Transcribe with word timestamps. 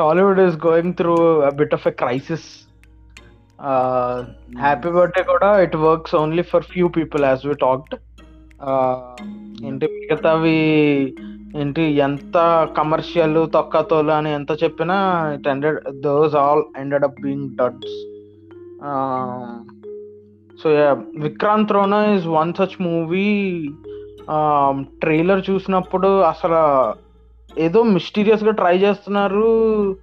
Tollywood 0.00 0.40
is 0.40 0.58
going 0.66 0.94
through 0.94 1.14
bit 1.54 1.74
of 1.74 1.86
a 1.86 1.94
crisis 2.02 2.48
happy 4.60 4.90
birthday 4.90 5.22
కూడా 5.24 5.50
it 5.62 5.76
works 5.86 6.14
only 6.14 6.44
for 6.52 6.66
few 6.72 6.86
people 6.88 7.24
as 7.24 7.44
we 7.46 7.56
talked 7.60 7.96
ఏంటి 9.66 9.86
మిగతావి 9.94 10.58
ఏంటి 11.56 11.84
ఎంత 12.00 12.36
commercial 12.76 13.38
తొక్కతోలు 13.52 14.12
అని 14.12 14.30
ఎంత 14.32 14.52
చెప్పినా 14.62 14.96
it 15.34 15.48
ended 15.48 15.78
those 16.00 16.34
all 16.34 16.64
ended 16.78 17.04
up 17.04 17.20
being 17.20 17.48
duds 17.56 17.96
so 20.58 20.70
Vikrant 21.18 21.72
Rona 21.72 22.00
is 22.14 22.26
one 22.38 22.52
such 22.54 22.76
movie 22.82 23.28
trailer 25.00 25.42
చూసినప్పుడు 25.50 26.10
అసలు 26.22 26.60
ఏదో 27.58 27.82
మిస్టీరియస్గా 27.82 28.50
ట్రై 28.50 28.78
చేస్తున్నారు. 28.78 29.96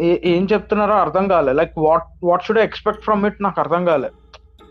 ఏం 0.00 0.48
చెప్తున్నారో 0.52 0.94
అర్థం 0.94 1.28
కాలే. 1.28 1.52
Like 1.52 1.72
what 1.78 2.02
what 2.24 2.44
should 2.44 2.58
expect 2.58 3.02
from 3.02 3.26
it 3.26 3.42
నాకు 3.42 3.60
అర్థం 3.60 3.84
కాలే. 3.84 4.10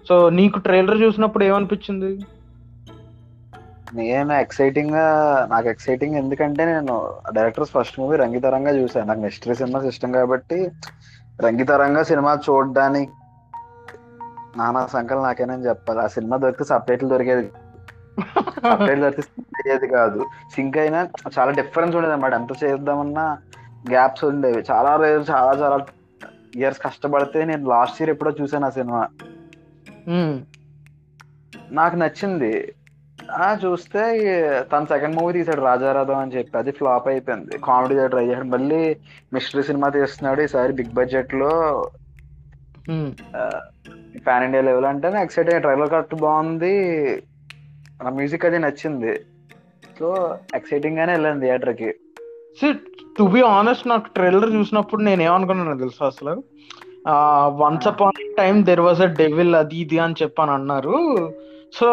సో 0.09 0.29
నీకు 0.29 0.59
ట్రైలర్ 0.59 1.01
చూసినప్పుడు 1.01 1.43
ఏమనిపించింది? 1.43 2.25
నేను 3.93 4.33
ఎక్సైటింగ్గా 4.33 5.05
నాకు 5.51 5.67
ఎక్సైటింగ్ 5.67 6.15
ఎందుకంటే 6.15 6.65
నేను 6.65 7.13
డైరెక్టర్స్ 7.33 7.71
ఫస్ట్ 7.71 7.99
మూవీ 7.99 8.17
రంగితరంగా 8.17 8.71
చూసాను 8.71 9.07
నాకు 9.07 9.19
మిస్టరీ 9.19 9.55
సినిమాస్ 9.55 9.85
ఇష్టం 9.85 10.11
కాబట్టి 10.11 10.71
రంగితరంగా 11.41 12.03
సినిమా 12.03 12.39
చూడడానికి 12.49 13.11
నానా 14.57 14.87
సంకల్ 14.87 15.23
నాకేనని 15.23 15.65
చెప్పాలి. 15.65 15.99
ఆ 15.99 16.07
సినిమా 16.07 16.37
దొరికితే 16.37 16.63
సపరేట్లు 16.63 17.09
దొరికేది. 17.09 17.51
సపరేట్ 18.73 18.99
దొరికితే 18.99 19.54
అయ్యేది 19.65 19.87
కాదు. 19.87 20.25
సింక్ 20.55 20.77
అయినా 20.77 21.07
చాలా 21.39 21.51
డిఫరెన్స్ 21.51 21.95
ఉండేది 21.95 22.13
అనమాట 22.13 22.33
ఎంత 22.33 22.63
చేద్దామన్నా 22.63 23.37
గ్యాప్స్ 23.89 24.23
ఉండేవి. 24.23 24.63
చాలా 24.71 24.95
రోజు 24.95 25.31
చాలా 25.31 25.51
చాలా 25.61 25.85
ఇయర్స్ 26.55 26.79
కష్టపడితే 26.79 27.45
నేను 27.45 27.69
లాస్ట్ 27.69 28.01
ఇయర్ 28.01 28.09
ఎప్పుడో 28.09 28.31
చూసాను 28.41 28.65
ఆ 28.65 28.69
సినిమా. 28.69 29.07
నాకు 31.71 31.95
నచ్చింది. 31.95 32.73
ఆ 33.31 33.57
చూస్తే 33.65 34.01
తన 34.73 34.83
సెకండ్ 34.83 35.15
మూవీ 35.15 35.33
తీసాడు 35.33 35.61
రాజారాధం 35.61 36.17
అని 36.17 36.31
చెప్పి. 36.37 36.57
అది 36.57 36.71
ఫ్లాప్ 36.71 37.07
అయిపోయింది. 37.07 37.57
కామెడీ 37.57 38.07
ట్రై 38.07 38.25
చేశాడు 38.25 38.45
మళ్ళీ 38.45 38.97
మిస్టరీ 39.33 39.63
సినిమా 39.63 39.89
తీస్తున్నాడు 39.89 40.41
ఈసారి 40.41 40.73
బిగ్ 40.73 40.93
బడ్జెట్లో. 40.93 41.51
పాన్ 44.27 44.43
ఇండియా 44.43 44.63
లెవెల్ 44.63 44.85
అంటే 44.85 45.11
ఎక్సైట్ 45.21 45.49
అయ్యే 45.49 45.59
ట్రైలర్ 45.59 45.89
కట్ 45.89 46.15
బాగుంది. 46.15 46.73
నా 48.03 48.09
మ్యూజిక్ 48.09 48.45
అది 48.45 48.59
నచ్చింది. 48.59 49.19
సో 49.99 50.37
ఎక్సైటింగ్ 50.55 50.97
గానే 50.97 51.11
వెళ్ళాను 51.11 51.39
థియేటర్కి. 51.39 51.89
టు 53.17 53.23
బి 53.23 53.41
ఆనెస్ట్ 53.41 53.87
నాకు 53.87 54.07
ట్రైలర్ 54.09 54.53
చూసినప్పుడు 54.53 55.01
నేను 55.01 55.21
ఏమనుకున్నాను 55.21 55.79
తెలుసు 55.79 56.03
అసలు? 56.03 56.43
Once 57.63 57.87
upon 57.87 58.35
time 58.37 58.65
there 58.65 58.79
was 58.79 59.01
a 59.01 59.05
devil 59.05 59.55
అది 59.55 59.75
ఇది 59.75 59.99
అని 59.99 60.15
చెప్పని 60.21 60.51
అన్నారు. 60.51 60.97
So 61.73 61.89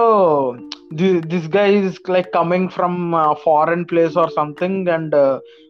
this 1.32 1.56
guy 1.56 1.74
is 1.74 2.10
like 2.10 2.34
coming 2.34 2.68
from 2.68 2.98
foreign 3.44 3.84
place 3.90 4.18
or 4.18 4.30
something 4.36 4.88
and 4.88 5.16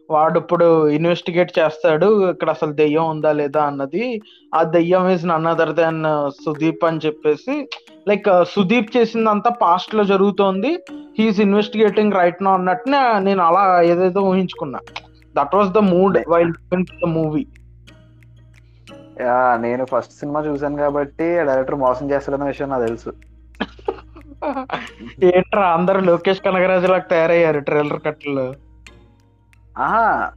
వాడు 0.09 0.39
ఇప్పుడు 0.39 0.89
ఇన్వెస్టిగేట్ 0.89 1.59
చేస్తాడు 1.59 2.29
ఇక్కడ 2.29 2.49
అసలు 2.49 2.71
దెయ్యం 2.71 3.09
ఉందా 3.09 3.31
లేదా 3.31 3.63
అన్నది. 3.63 4.21
ఆ 4.55 4.63
దెయ్యం 4.63 5.09
is 5.09 5.25
none 5.25 5.47
other 5.47 5.73
than 5.73 6.01
Sudeep 6.45 6.85
అని 6.85 6.99
చెప్పేసి 7.05 7.69
లైక్ 8.07 8.27
సుదీప్ 8.43 8.97
చేసిందంతా 8.97 9.49
పాస్ట్లో 9.49 10.03
జరుగుతోంది. 10.03 10.71
హీఈస్ 11.19 11.39
ఇన్వెస్టిగేటింగ్ 11.39 12.13
రైట్ 12.13 12.43
నో 12.43 12.53
అన్నట్టు 12.53 12.89
నేను 13.19 13.43
అలా 13.43 13.81
ఏదేదో 13.81 14.21
ఊహించుకున్నా. 14.21 14.79
That 15.35 15.55
was 15.55 15.69
the 15.69 15.77
mood 15.77 16.17
while 16.27 16.53
the 17.03 17.05
movie 17.05 17.47
నేను 19.59 19.85
ఫస్ట్ 19.85 20.13
సినిమా 20.13 20.39
చూసాను 20.41 20.77
కాబట్టి 20.77 21.25
డైరెక్టర్ 21.49 21.75
మోసం 21.75 22.11
చేస్తాడన్న 22.11 22.43
విషయం 22.43 22.69
నాకు 22.69 22.85
తెలుసు. 22.85 23.11
ఏంట్రా 25.23 25.73
అందరు 25.73 25.99
లోకేష్ 25.99 26.41
కనగరాజు 26.41 26.87
లాగా 26.87 27.05
తయారయ్యారు 27.11 27.59
ట్రైలర్ 27.59 28.01
కట్లో 28.05 28.53
ఆహా 29.77 30.31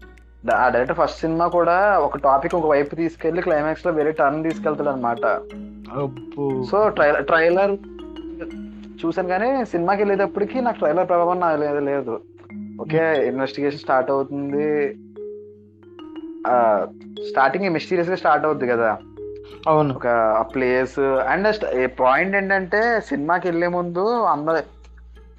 ఆ 0.54 0.68
డైరెక్టర్ 0.68 0.96
ఫస్ట్ 0.96 1.20
సినిమా 1.20 1.46
కూడా 1.46 1.98
ఒక 1.98 2.16
టాపిక్ 2.16 2.54
ఒక 2.54 2.66
వైపు 2.66 2.94
తీసుకెళ్ళి 2.94 3.42
క్లైమాక్స్లో 3.42 3.92
వేరే 3.92 4.12
టర్న్ 4.12 4.44
తీసుకెళ్తాడు 4.44 4.88
అనమాట 4.88 5.26
సో 6.70 6.88
ట్రైలర్ 6.88 7.26
ట్రైలర్ 7.26 7.76
చూసాను 9.04 9.28
కానీ 9.28 9.64
సినిమాకి 9.64 10.02
వెళ్ళేటప్పటికి 10.02 10.60
నాకు 10.60 10.78
ట్రైలర్ 10.78 11.08
ప్రభావం 11.08 11.40
నాకు 11.40 11.60
లేదు 11.60 11.78
లేదు. 11.78 12.20
ఓకే 12.80 13.28
ఇన్వెస్టిగేషన్ 13.28 13.80
స్టార్ట్ 13.80 14.10
అవుతుంది. 14.10 14.88
స్టార్టింగ్ 17.28 17.72
మిస్టీరియస్గా 17.72 18.16
స్టార్ట్ 18.16 18.46
అవుద్ది 18.46 18.66
కదా. 18.66 18.96
అవును. 19.68 19.94
ఒక 19.94 20.06
ప్లేస్ 20.54 20.98
అండ్ 20.98 22.00
పాయింట్ 22.00 22.36
ఏంటంటే 22.36 23.00
సినిమాకి 23.00 23.48
వెళ్ళే 23.48 23.68
ముందు 23.68 24.22
అందరు 24.22 24.75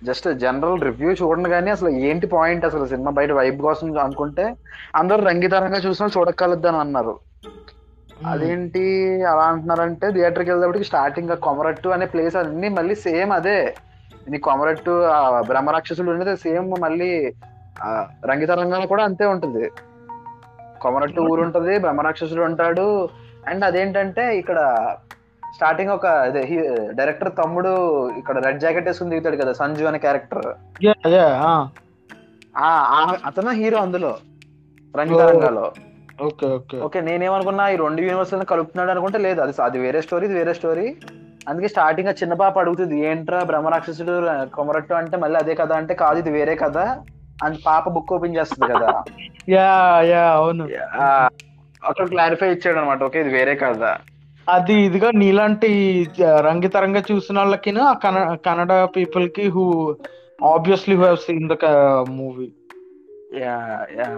జస్ట్ 0.03 0.33
జనరల్ 0.33 0.81
రివ్యూ 0.81 1.11
చూడండి 1.11 1.49
కానీ 1.49 1.71
అసలు 1.71 1.89
ఏంటి 1.89 2.27
పాయింట్? 2.27 2.65
అసలు 2.65 2.85
సినిమా 2.85 3.11
బయట 3.11 3.31
వైబ్ 3.31 3.61
కోసం 3.61 3.99
అనుకుంటే 3.99 4.55
అందరూ 4.95 5.23
రంగితరంగా 5.23 5.77
చూసిన 5.77 6.07
చూడగలద్దని 6.17 6.77
అన్నారు. 6.77 7.19
అదేంటి 8.25 8.83
అలా 9.23 9.41
అంటున్నారంటే 9.41 10.11
థియేటర్కి 10.11 10.51
వెళ్ళేటప్పటికి 10.51 10.85
స్టార్టింగ్ 10.85 11.37
కొమరట్టు 11.37 11.89
అనే 11.89 12.05
ప్లేస్ 12.05 12.35
అన్ని 12.35 12.69
మళ్ళీ 12.69 12.95
సేమ్ 12.95 13.31
అదే. 13.31 13.75
నీ 14.29 14.37
కొమరట్టు 14.37 15.03
బ్రహ్మరాక్షసులు 15.39 16.11
ఉండేది 16.11 16.37
సేమ్ 16.37 16.81
మళ్ళీ 16.81 17.33
రంగితరంగాలో 18.25 18.87
కూడా 18.87 19.03
అంతే 19.03 19.25
ఉంటుంది. 19.25 19.71
కొమరట్టు 20.81 21.21
ఊరు 21.21 21.41
ఉంటది 21.41 21.79
బ్రహ్మరాక్షసుడు 21.79 22.41
ఉంటాడు. 22.41 23.09
అండ్ 23.47 23.63
అదేంటంటే 23.65 24.37
ఇక్కడ 24.37 24.87
స్టార్టింగ్ 25.57 25.93
ఒక 25.93 26.07
డైరెక్టర్ 26.97 27.31
తమ్ముడు 27.39 27.71
ఇక్కడ 28.19 28.37
రెడ్ 28.45 28.61
జాకెట్ 28.63 28.87
వేసుకుని 28.89 29.13
దిగుతాడు 29.13 29.37
కదా 29.41 29.53
సంజు 29.59 29.85
అనే 29.89 29.99
క్యారెక్టర్. 30.03 30.47
అతను 33.29 33.51
హీరో 33.59 33.77
అందులో 33.85 34.11
రంగితరంగాలో 34.95 35.65
ఓకే 36.27 36.45
ఓకే. 36.55 36.77
ఓకే 36.85 36.99
నేనేమనుకున్నా 37.07 37.63
ఈ 37.69 37.77
రెండు 37.81 38.01
యూనివర్స్ 38.05 38.33
కలుపుతున్నాడు 38.51 38.91
అనుకుంటే 38.93 39.19
లేదు 39.25 39.39
అది 39.43 39.53
అది 39.67 39.77
వేరే 39.83 39.99
స్టోరీ 40.05 40.25
ఇది 40.25 40.35
వేరే 40.39 40.53
స్టోరీ 40.59 40.85
అందుకే 41.47 41.69
స్టార్టింగ్ 41.73 42.09
చిన్న 42.21 42.33
పాప 42.41 42.55
అడుగుతుంది 42.63 42.95
ఏంట్రా 43.09 43.39
బ్రహ్మరాక్షసుడు 43.49 44.13
కొమరట్టు 44.55 44.93
అంటే 44.93 45.17
మళ్ళీ 45.23 45.37
అదే 45.41 45.53
కదా 45.61 45.75
అంటే 45.81 45.93
కాదు 46.01 46.19
ఇది 46.23 46.31
వేరే 46.37 46.55
కదా? 46.63 46.85
అని 47.37 47.57
పాప 47.65 47.83
బుక్ 47.95 48.13
ఓపెన్ 48.15 48.37
చేస్తుంది 48.37 48.67
కదా. 48.73 48.87
యా 49.55 49.67
యా 50.11 50.23
అవును. 50.37 50.63
అక్కడ 51.81 52.05
క్లారిఫై 52.13 52.49
ఇచ్చాడు 52.55 52.77
అనమాట 52.79 53.01
ఓకే 53.03 53.19
ఇది 53.23 53.31
వేరే 53.35 53.53
కదా. 53.61 53.91
అది 54.47 54.73
ఇదిగా 54.81 55.11
నీలాంటి 55.11 55.69
రంగితరంగా 56.41 57.03
చూసిన 57.11 57.37
వాళ్ళకి 57.37 57.71
కన్నడ 58.45 58.83
పీపుల్కి 58.97 59.49
who 59.49 59.95
obviously 60.45 60.95
who 60.95 61.03
have 61.03 61.17
seen 61.17 61.49
the 61.49 61.55
movie 62.09 62.51
yeah 63.39 63.85
yeah. 63.97 64.09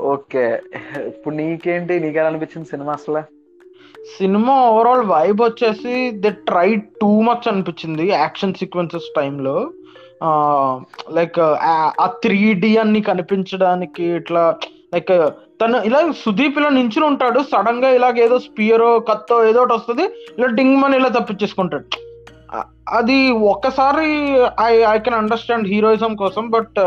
Okay. 0.00 0.60
ఇప్పుడు 1.06 1.34
నీకేంటి 1.34 2.00
నీకెలా 2.00 2.26
అనిపించింది 2.26 2.68
సినిమా 2.68 2.92
అసలు? 2.92 3.22
సినిమా 4.18 4.62
ఓవరాల్ 4.62 5.06
వైబ్ 5.06 5.42
వచ్చేసి 5.42 6.10
దే 6.10 6.30
ట్రై 6.30 6.76
టూ 6.76 7.20
మచ్ 7.20 7.48
అనిపించింది 7.48 8.06
యాక్షన్ 8.08 8.54
సీక్వెన్సెస్ 8.54 9.08
టైంలో. 9.16 9.70
లైక్ 11.12 11.38
ఆ 11.98 12.06
త్రీ 12.06 12.54
డి 12.54 12.76
అన్ని 12.76 13.00
కనిపించడానికి 13.00 14.04
ఇట్లా 14.04 14.56
లైక్ 14.94 15.12
తను 15.60 15.78
ఇలా 15.78 16.00
సుదీప్ 16.24 16.58
ఇలా 16.58 16.68
నించుని 16.68 17.06
ఉంటాడు. 17.06 17.40
సడన్గా 17.52 17.88
ఇలాగ 17.88 18.18
ఏదో 18.18 18.38
స్పియరో 18.38 18.98
కత్తో 18.98 19.36
ఏదో 19.48 19.60
ఒకటి 19.60 19.72
వస్తుంది. 19.72 20.04
ఇలా 20.38 20.46
డింగ్ 20.46 20.76
మని 20.76 20.96
ఇలా 20.96 21.08
తప్పించేసుకుంటాడు. 21.08 21.86
అది 22.88 23.30
ఒక్కసారి 23.30 24.08
I 24.60 24.72
I 24.94 24.98
can 24.98 25.14
understand 25.14 25.68
heroism 25.68 26.16
కోసం 26.16 26.50
but 26.50 26.78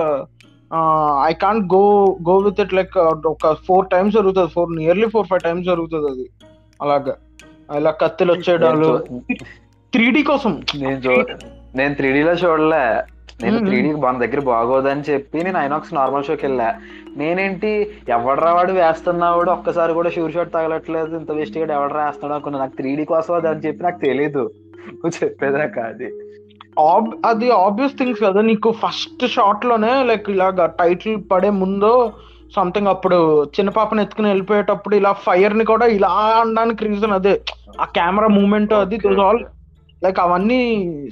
I 1.26 1.34
can't 1.34 1.66
go 1.74 1.84
go 2.30 2.38
with 2.38 2.62
it 2.62 2.74
like 2.74 2.98
ఒక 3.28 3.54
ఫోర్ 3.68 3.88
టైమ్స్ 3.90 4.16
జరుగుతుంది. 4.16 4.50
Four 4.50 4.76
nearly 4.76 5.08
four 5.08 5.28
five 5.28 5.42
times 5.42 5.66
జరుగుతుంది 5.66 6.12
అది. 6.12 6.30
అలాగా. 6.82 7.16
ఇలా 7.78 7.92
కత్తిలు 7.92 8.32
వచ్చేయడాలు 8.34 8.90
త్రీ 9.94 10.12
డి 10.12 10.24
కోసం. 10.24 10.62
నేను 10.76 11.26
నేను 11.76 11.94
త్రీ 11.96 12.24
లో 12.24 12.34
చూడలే. 12.34 12.84
నేను 13.40 13.60
త్రీ 13.60 13.78
డీ 13.82 13.92
మన 13.96 14.18
దగ్గర 14.18 14.40
బాగోదని 14.48 15.04
చెప్పి 15.10 15.44
నేను 15.44 15.60
ఐనాక్స్ 15.60 15.94
నార్మల్ 15.94 16.24
షోకి 16.24 16.46
వెళ్ళా. 16.46 16.70
నేనేంటి 17.18 17.70
ఎవడరా 18.08 18.52
వాడు 18.54 18.72
వేస్తున్నావాడు 18.72 19.52
ఒక్కసారి 19.52 19.94
కూడా 19.94 20.10
షూర్ 20.10 20.34
షాట్ 20.34 20.54
తగలట్లేదు 20.54 21.16
ఇంత 21.16 21.32
వేస్ట్గా 21.32 21.66
ఎవడరా 21.74 22.06
వేస్తున్నాడు 22.06 22.36
అనుకున్నా. 22.36 22.60
నాకు 22.60 22.76
త్రీ 22.76 22.96
డీ 22.96 23.06
కోసం 23.06 23.34
అది 23.34 23.48
అని 23.48 23.64
చెప్పి 23.68 23.84
నాకు 23.84 24.00
తెలియదు 24.00 24.44
నువ్వు 24.92 25.14
చెప్పేదాకా 25.20 25.84
అది 25.84 26.10
అది 27.26 27.48
ఆబ్వియస్ 27.60 27.98
థింగ్స్ 27.98 28.24
కదా 28.24 28.42
నీకు 28.42 28.70
ఫస్ట్ 28.82 29.24
షాట్లోనే 29.28 30.04
లైక్ 30.04 30.30
ఇలాగ 30.30 30.66
టైటిల్ 30.82 31.18
పడే 31.32 31.50
ముందు 31.62 31.92
సంథింగ్ 32.56 32.88
అప్పుడు 32.88 33.18
చిన్న 33.56 33.70
పాపను 33.70 34.02
ఎత్తుకుని 34.02 34.28
వెళ్ళిపోయేటప్పుడు 34.28 34.96
ఇలా 34.96 35.12
ఫైర్ని 35.26 35.66
కూడా 35.66 35.86
ఇలా 35.88 36.12
అనడానికి 36.40 36.86
రీజన్ 36.86 37.12
అదే. 37.12 37.34
ఆ 37.82 37.86
కెమెరా 37.96 38.28
మూమెంట్ 38.28 38.74
అది 38.74 38.98
ఆల్ 39.26 39.42
లైక్ 40.04 40.20
అవన్నీ 40.20 40.62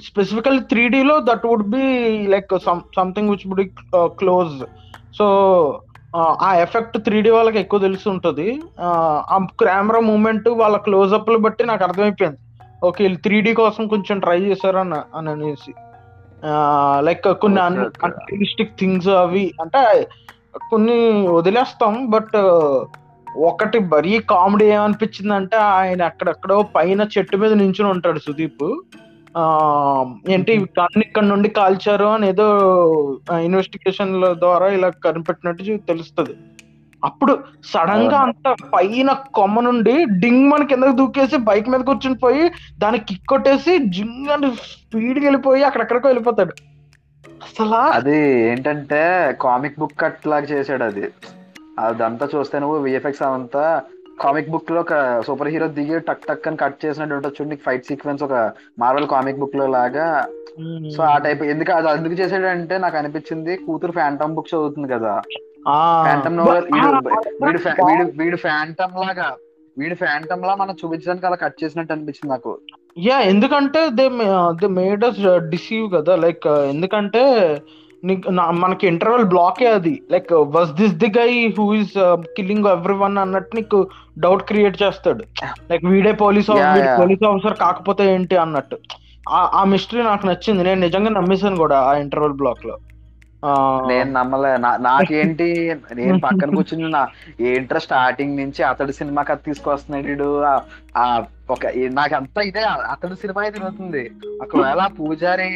స్పెసిఫికల్ 0.04 0.60
త్రీ 0.60 1.04
లో 1.04 1.20
that 1.20 1.46
would 1.46 1.68
be 1.68 1.84
like 2.26 2.58
something 2.96 3.30
which 3.30 3.46
would 3.46 3.68
close 4.06 4.64
so 5.18 5.26
ఆ, 6.16 6.54
ఎఫెక్ట్ 6.54 6.98
త్రీ 6.98 7.22
డి 7.22 7.30
వాళ్ళకి 7.30 7.58
ఎక్కువ 7.58 7.80
తెలిసి 7.80 8.08
ఉంటుంది. 8.08 8.62
ఆ 8.78 9.38
కెమెరా 9.60 10.00
మూమెంట్ 10.00 10.48
వాళ్ళ 10.48 10.76
క్లోజప్లు 10.76 11.38
బట్టి 11.38 11.64
నాకు 11.64 11.84
అర్థమైపోయింది. 11.84 12.38
ఓకే 12.84 13.04
వీళ్ళు 13.04 13.18
త్రీ 13.18 13.40
డి 13.40 13.54
కోసం 13.54 13.86
కొంచెం 13.88 14.18
ట్రై 14.20 14.40
చేశారు 14.40 14.76
అని 14.76 15.16
అని 15.16 15.30
అనేసి 15.30 15.72
లైక్ 17.00 17.28
కొన్ని. 17.34 17.60
అన్రియలిస్టిక్ 17.60 18.78
థింగ్స్ 18.78 19.08
అవి 19.08 19.54
అంటే 19.60 19.82
కొన్ని 20.70 21.26
వదిలేస్తాం 21.30 22.10
బట్ 22.10 22.36
ఒకటి 23.36 23.78
మరీ 23.78 24.18
కామెడీ 24.18 24.64
ఏమనిపించింది 24.64 25.34
అంటే 25.34 25.56
ఆయన 25.56 26.02
అక్కడెక్కడో 26.02 26.62
పైన 26.76 27.08
చెట్టు 27.18 27.36
మీద 27.36 27.52
నించుని 27.52 27.88
ఉంటాడు 27.88 28.18
సుదీప్. 28.18 28.68
ఆ 29.36 29.42
ఏంటి 30.30 30.52
కన్ను 30.78 31.02
ఇక్కడ 31.06 31.24
నుండి 31.24 31.48
కాల్చారు 31.48 32.04
అని 32.04 32.28
ఏదో 32.28 32.46
ఇన్వెస్టిగేషన్ 33.48 34.14
ద్వారా 34.44 34.68
ఇలా 34.68 34.88
కనిపెట్టినట్టు 34.88 35.78
తెలుస్తది. 35.90 36.34
అప్పుడు 37.02 37.38
సడన్గా 37.64 38.18
అంత 38.18 38.54
పైన 38.74 39.12
కొమ్మ 39.12 39.60
నుండి 39.60 40.04
డింగ్ 40.04 40.48
మన 40.50 40.62
కిందకి 40.62 40.96
దూకేసి 40.96 41.36
బైక్ 41.36 41.68
మీద 41.68 41.80
కూర్చుని 41.80 42.14
పోయి 42.14 42.44
దానికి 42.78 43.04
కిక్ 43.04 43.28
కొట్టేసి 43.28 43.78
జింగ్ 43.78 44.32
అని 44.36 44.48
స్పీడ్ 44.56 45.18
వెళ్ళిపోయి 45.18 45.62
అక్కడెక్కడికో 45.62 46.08
వెళ్ళిపోతాడు. 46.08 46.54
అసలా 47.44 47.82
అది 47.98 48.18
ఏంటంటే 48.50 49.02
కామిక్ 49.40 49.80
బుక్ 49.80 50.00
కట్ 50.00 50.26
లాగా 50.26 50.44
చేశాడు 50.44 50.84
అది. 50.84 51.04
అదంతా 51.78 52.28
చూస్తే 52.36 52.58
నువ్వు 52.58 52.78
విఎఫ్ఎక్స్ 52.78 53.22
అవంతా 53.22 53.82
కామిక్ 54.20 54.50
బుక్లో 54.50 54.80
ఒక 54.80 55.22
సూపర్ 55.26 55.48
హీరో 55.48 55.66
దిగి 55.66 56.00
టక్ 56.00 56.26
టక్ 56.28 56.48
అని 56.48 56.56
కట్ 56.56 56.86
చేసినట్టు 56.86 57.14
ఉంటుంది 57.14 57.36
చూడండి 57.40 57.56
ఫైట్ 57.56 57.86
సీక్వెన్స్ 57.86 58.22
ఒక 58.22 58.52
మార్వల్ 58.78 59.06
కామిక్ 59.06 59.38
బుక్లో 59.38 59.66
లాగా. 59.66 60.26
సో 60.96 61.02
ఆ 61.02 61.18
టైప్ 61.18 61.42
ఎందుకు 61.42 61.72
అది 61.72 61.88
ఎందుకు 61.88 62.14
చేసాడంటే 62.14 62.78
నాకు 62.78 62.96
అనిపించింది 62.96 63.56
కూతురు 63.56 63.92
ఫ్యాంటమ్ 63.92 64.34
బుక్ 64.34 64.48
చదువుతుంది 64.54 64.92
కదా. 64.92 65.22
ఫ్యాంటమ్ 66.04 66.38
వీడు 66.38 67.58
వీడు 67.94 68.22
వీడు 68.22 68.36
ఫ్యాంటమ్ 68.36 69.06
లాగా 69.06 69.36
వీడు 69.78 69.94
ఫ్యాంటమ్ 69.94 70.42
లా 70.42 70.54
మనం 70.54 70.76
చూపించడానికి 70.84 71.26
అలా 71.26 71.36
కట్ 71.36 71.64
చేసినట్టు 71.64 71.92
అనిపించింది 71.92 72.30
నాకు. 72.32 72.58
యా 72.98 73.18
ఎందుకంటే 73.18 73.90
they 73.90 74.08
they 74.60 74.66
made 74.66 75.04
us 75.04 75.48
deceive 75.48 75.92
కదా. 75.94 76.16
లైక్ 76.16 76.46
ఎందుకంటే 76.46 77.22
నీకు 77.22 77.56
నా- 77.56 77.87
మనకి 78.50 78.86
ఇంటర్వెల్ 78.86 79.24
బ్లాకే 79.24 79.66
అది. 79.66 80.02
Like 80.10 80.32
was 80.32 80.70
this 80.70 80.94
the 80.94 81.12
guy 81.18 81.54
who 81.58 81.74
is 81.74 82.16
killing 82.36 82.66
everyone 82.94 83.18
అన్నట్టు 83.18 83.56
నీకు 83.56 83.88
డౌట్ 84.18 84.42
క్రియేట్ 84.42 84.82
చేస్తాడు. 84.82 85.24
లైక్ 85.70 85.84
వీడే 85.84 86.12
పోలీస్. 86.12 86.50
పోలీస్ 87.00 87.26
ఆఫీసర్ 87.26 87.54
కాకపోతే 87.54 88.14
ఏంటి 88.14 88.36
అన్నట్టు. 88.36 88.78
ఆ- 89.28 89.64
మిస్టరీ 89.64 90.02
నాకు 90.02 90.26
నచ్చింది. 90.26 90.64
నేను 90.64 90.80
నిజంగా 90.80 91.10
నమ్మేశాను 91.10 91.56
కూడా 91.56 91.80
ఆ 91.80 91.94
ఇంటర్వెల్ 91.94 92.32
బ్లాక్లో. 92.32 92.78
నేను 93.88 94.12
నమ్మలే. 94.12 94.56
నాకేంటి? 94.56 95.74
నేను 95.94 96.20
పక్కన 96.24 96.54
కూర్చుని 96.54 96.90
నా 96.90 97.08
ఏంట్రా 97.40 97.78
స్టార్టింగ్ 97.78 98.36
నుంచి 98.36 98.62
అతడు 98.62 98.92
సినిమా 98.92 99.22
కథ 99.22 99.38
తీసుకొస్తున్నాడు. 99.44 100.44
ఆ- 100.96 101.22
ఒక 101.50 101.58
నాకంతా 101.76 102.42
ఇదే. 102.42 102.60
అతడు 102.60 103.14
సినిమా 103.14 103.48
తిరుగుతుంది. 103.48 104.10
ఒకవేళ 104.42 104.86
పూజారి 104.86 105.48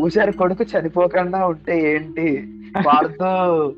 పూజారి 0.00 0.32
కొడుకు 0.32 0.64
చనిపోకుండా 0.72 1.40
ఉంటే 1.46 1.74
ఏంటి? 1.92 2.28
వాడితో 2.86 3.28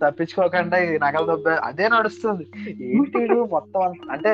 తప్పించుకోకుండా 0.03 0.77
ఈ 0.79 0.99
నగలు 0.99 1.27
దొబ్బ 1.27 1.49
అదే 1.69 1.89
నడుస్తుంది. 1.89 2.45
ఏంటి 2.85 3.21
మొత్తం 3.55 3.83
అంటే 4.11 4.33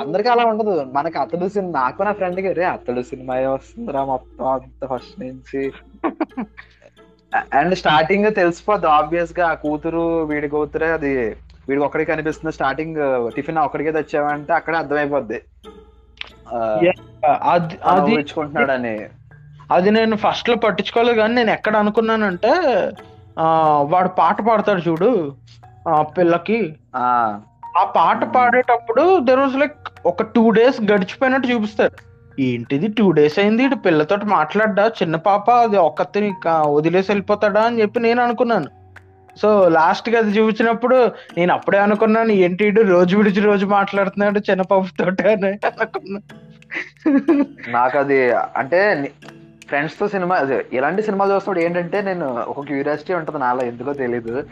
అందరికి 0.00 0.28
అలా 0.28 0.44
ఉండదు. 0.44 0.74
మనకి 0.92 1.18
అతడు 1.18 1.48
సినిమా 1.48 1.80
నాకు 1.80 2.02
నా 2.02 2.12
ఫ్రెండ్కి 2.12 2.52
రే 2.52 2.64
అతడు 2.64 3.02
సినిమా 3.02 3.34
వస్తుందిరా 3.34 4.04
మొత్తం 4.04 4.46
అంత 4.46 4.88
ఫస్ట్ 4.92 5.20
నుంచి? 5.20 5.62
అండ్ 7.52 7.74
స్టార్టింగ్ 7.74 8.30
తెలిసిపోద్ది 8.30 8.86
ఆబ్వియస్గా 8.86 9.44
ఆ 9.48 9.54
కూతురు 9.54 10.04
వీడి 10.22 10.48
కూతురే 10.48 10.90
అది 10.90 11.12
వీడికి 11.68 11.84
ఒక్కడికి 11.86 12.10
కనిపిస్తుంది. 12.10 12.52
స్టార్టింగ్ 12.52 12.98
టిఫిన్ 13.36 13.58
ఒక్కడికే 13.58 13.92
తెచ్చావంటే 13.92 14.52
అక్కడే 14.52 14.76
అర్థమైపోద్ది. 14.76 15.40
అది 17.52 17.76
తను 17.76 18.94
అది 19.72 19.90
నేను 19.90 20.16
ఫస్ట్లో 20.16 20.56
పట్టించుకోలేదు 20.56 21.18
కానీ 21.18 21.34
నేను 21.34 21.50
ఎక్కడ 21.50 21.76
అనుకున్నానంటే 21.76 22.50
ఆ 23.38 23.44
వాడు 23.90 24.08
పాట 24.08 24.42
పాడతాడు 24.42 24.82
చూడు 24.88 25.32
ఆ 25.88 26.02
పిల్లకి. 26.02 26.76
ఆ. 26.96 27.40
పాట 27.82 28.24
పాడేటప్పుడు 28.24 29.18
దెర్ 29.20 29.40
వాజ్ 29.40 29.56
లైక్ 29.56 29.76
ఒక 30.06 30.22
టూ 30.22 30.50
డేస్ 30.50 30.82
గడిచిపోయినట్టు 30.82 31.48
చూపిస్తారు. 31.48 31.90
ఏంటిది 32.40 32.88
టూ 32.88 33.10
డేస్ 33.10 33.38
అయింది? 33.38 33.64
ఇటు 33.64 33.74
పిల్లతోటి 33.74 34.26
మాట్లాడ్డా? 34.26 34.88
చిన్న 34.88 35.16
పాప 35.16 35.50
అది 35.50 35.76
ఒక్కతిని 35.76 36.34
వదిలేసి 36.66 37.10
వెళ్ళిపోతాడా 37.10 37.62
అని 37.62 37.80
చెప్పి 37.80 38.00
నేను 38.00 38.22
అనుకున్నాను. 38.22 38.66
సో 39.36 39.68
లాస్ట్కి 39.68 40.16
అది 40.16 40.30
చూపించినప్పుడు 40.30 41.12
నేను 41.36 41.52
అప్పుడే 41.52 41.78
అనుకున్నాను 41.78 42.32
ఏంటి 42.32 42.66
ఈడు 42.66 42.82
రోజు 42.82 43.16
విడిచి 43.16 43.40
రోజు 43.40 43.66
మాట్లాడుతున్నాడు 43.66 44.38
చిన్న 44.38 44.62
పాపతోటి 44.62 45.32
అని 45.32 45.46
అనుకున్నా. 45.46 46.20
నాకు 47.68 47.98
అది 47.98 48.32
అంటే 48.32 49.12
ఫ్రెండ్స్తో 49.68 50.08
సినిమా 50.08 50.48
ఇలాంటి 50.72 51.02
సినిమా 51.02 51.24
చూస్తున్నప్పుడు 51.24 51.60
ఏంటంటే 51.60 52.02
నేను 52.02 52.44
ఒక 52.48 52.64
క్యూరియాసిటీ 52.64 53.14
ఉంటది 53.14 53.38
నాలో 53.38 53.64
ఎందుకో 53.64 53.92
తెలీదు. 53.92 54.44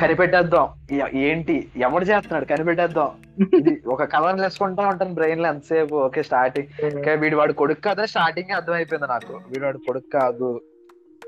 కనిపెట్టేద్దాం. 0.00 0.68
ఏంటి? 1.14 1.68
ఎవడు 1.76 2.04
చేస్తున్నాడు? 2.04 2.44
కనిపెట్టేద్దాం. 2.44 3.10
ఇది 3.58 3.82
ఒక 3.86 4.04
కలర్ 4.04 4.40
వేసుకుంటా 4.40 4.88
ఉంటాను 4.88 5.14
బ్రెయిన్లో 5.14 5.48
ఎంతసేపు. 5.48 5.94
Okay 5.94 6.22
starting. 6.22 6.84
ఇంకా 6.84 7.12
వీడు 7.12 7.36
వాడు 7.36 7.52
కొడుకు 7.52 7.80
కాదా? 7.80 8.04
స్టార్టింగ్ 8.04 8.54
అర్థం 8.54 8.72
అయిపోయింది 8.72 9.08
నాకు. 9.08 9.40
వీడు 9.48 9.64
వాడు 9.64 9.78
కొడుకు 9.78 10.18
కాదు. 10.18 10.60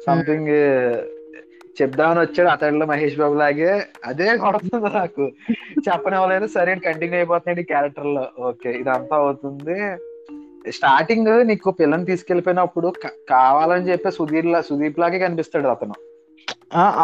సంథింగ్ 0.07 0.49
చెప్దామని 1.83 2.21
వచ్చాడు 2.21 2.49
అతడిలో 2.49 2.87
మహేష్ 2.87 3.19
బాబు 3.19 3.35
లాగే. 3.35 3.87
అదే 4.05 4.37
కొడుతుంది 4.37 4.95
నాకు. 4.95 5.33
చెప్పనివ్వలేదు 5.89 6.47
సరే 6.47 6.75
కంటిన్యూ 6.75 7.19
అయిపోతున్నాడు 7.19 7.61
ఈ 7.61 7.65
క్యారెక్టర్లో. 7.65 8.29
ఓకే 8.39 8.73
ఇదంతా 8.73 9.17
అవుతుంది. 9.17 9.79
స్టార్టింగ్ 10.71 11.47
నీకు 11.47 11.71
పిల్లని 11.71 12.05
తీసుకెళ్ళిపోయినప్పుడు 12.05 12.93
కావాలని 13.31 13.89
చెప్పి 13.89 14.11
సుధీర్ 14.11 14.47
లా 14.47 14.61
సుదీప్ 14.61 14.99
లాగే 14.99 15.19
కనిపిస్తాడు 15.19 15.69
అతను. 15.69 15.95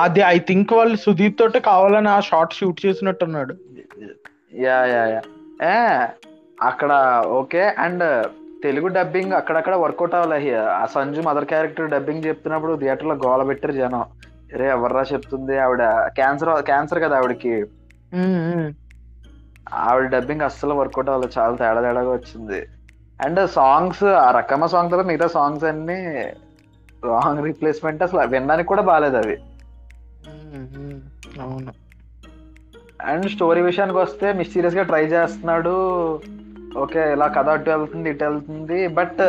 అది 0.01 0.21
ఐ 0.21 0.39
థింక్ 0.39 0.73
వాళ్ళు 0.73 0.97
సుదీప్ 0.97 1.39
తోటి 1.39 1.61
కావాలని 1.61 2.09
ఆ 2.09 2.21
short 2.21 2.55
shoot 2.55 2.87
చేసినట్టున్నాడు. 2.87 3.55
Yeah 4.55 4.85
yeah 4.85 5.07
yeah. 5.07 5.23
ఏ 5.63 6.07
అక్కడ 6.63 7.23
ఓకే. 7.27 7.63
అండ్ 7.79 8.27
తెలుగు 8.63 8.87
డబ్బింగ్ 8.87 9.33
అక్కడక్కడ 9.33 9.75
వర్కౌట్ 9.75 10.15
అవ్వాలి. 10.15 10.55
ఆ 10.55 10.87
సంజు 10.87 11.21
మదర్ 11.21 11.45
క్యారెక్టర్ 11.45 11.91
డబ్బింగ్ 11.91 12.25
చెప్తున్నప్పుడు 12.25 12.77
థియేటర్లో 12.77 13.15
గోల 13.15 13.43
పెట్టారు 13.43 13.73
జనం. 13.73 14.05
రే 14.53 14.69
ఎవర్రా 14.71 15.03
చెప్తుంది? 15.03 15.59
ఆవిడ 15.59 15.83
క్యాన్సర్ 16.07 16.63
క్యాన్సర్ 16.63 17.03
కదా 17.03 17.17
ఆవిడకి. 17.17 17.67
ఆవిడ 19.75 20.09
డబ్బింగ్ 20.09 20.41
అస్సలు 20.41 20.75
వర్కౌట్ 20.75 21.09
అవ్వలేదు 21.09 21.41
చాలా 21.41 21.57
తేడా 21.57 21.81
తేడాగా 21.81 22.13
వచ్చింది. 22.13 22.67
అండ్ 23.21 23.51
సాంగ్స్ 23.51 24.05
ఆ 24.05 24.31
రకమ్మ 24.31 24.67
సాంగ్ 24.67 24.91
తర్వాత 24.91 25.07
మిగతా 25.07 25.27
సాంగ్స్ 25.27 25.65
అన్ని 25.65 26.01
రాంగ్ 27.03 27.45
రీప్లేస్మెంట్ 27.45 28.03
అసలు 28.03 28.21
వినడానికి 28.27 28.69
కూడా 28.69 28.83
బాగాలేదు 28.83 29.17
అవి. 29.17 29.37
అవును. 31.41 31.73
అండ్ 33.03 33.31
స్టోరీ 33.31 33.61
విషయానికి 33.61 33.99
వస్తే 33.99 34.33
మిస్టీరియస్గా 34.33 34.83
ట్రై 34.83 35.05
చేస్తున్నాడు. 35.05 35.75
ఓకే 36.79 37.13
ఇలా 37.13 37.27
కథ 37.27 37.49
అటు 37.49 37.71
వెళ్తుంది 37.71 38.11
ఇటు 38.11 38.25
వెళ్తుంది. 38.25 38.89
బట్ 38.89 39.21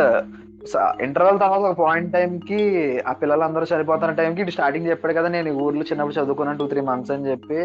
ఇంటర్వెల్ 1.02 1.40
తర్వాత 1.40 1.60
ఒక 1.60 1.78
పాయింట్ 1.80 2.14
టైం 2.14 2.38
కి 2.38 2.62
ఆ 3.08 3.12
పిల్లలందరూ 3.12 3.66
చనిపోతున్న 3.76 4.14
టైం 4.14 4.36
కి 4.36 4.42
ఇటు 4.42 4.52
స్టార్టింగ్ 4.52 4.88
చెప్పాడు 4.88 5.14
కదా 5.14 5.28
నేను 5.28 5.52
ఊర్లో 5.66 5.82
చిన్నప్పుడు 5.82 6.18
చదువుకున్నాను 6.20 6.60
టూ 6.60 6.68
త్రీ 6.68 6.82
మంత్స్ 6.82 7.12
అని 7.12 7.30
చెప్పి. 7.32 7.60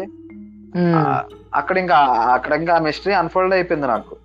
అక్కడ 1.53 1.77
ఇంకా 1.77 1.97
అక్కడ 2.35 2.53
ఇంకా 2.53 2.79
మిస్టరీ 2.79 3.13
అన్ఫోల్డ్ 3.13 3.53
అయిపోయింది 3.53 3.87
నాకు. 3.87 4.15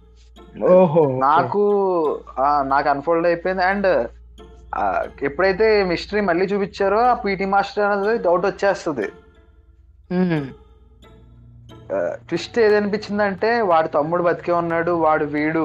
ఓహో 0.71 1.03
నాకు 1.19 1.63
ఆ, 2.39 2.63
నాకు 2.67 2.89
అన్ఫోల్డ్ 2.89 3.27
అయిపోయింది. 3.27 3.63
అండ్ 3.63 3.89
ఎప్పుడైతే 5.23 5.85
మిస్టరీ 5.85 6.21
మళ్ళీ 6.21 6.47
చూపించారో 6.47 7.01
ఆ 7.03 7.15
పీటీ 7.15 7.45
మాస్టర్ 7.45 7.85
అనేది 7.87 8.19
డౌట్ 8.19 8.47
వచ్చేస్తుంది. 8.47 9.07
ట్విస్ట్ 12.29 12.59
ఏదనిపించింది 12.59 13.23
అంటే 13.23 13.61
వాడు 13.61 13.89
తమ్ముడు 13.89 14.23
బతికే 14.23 14.53
ఉన్నాడు 14.53 14.91
వాడు 15.05 15.25
వీడు 15.25 15.65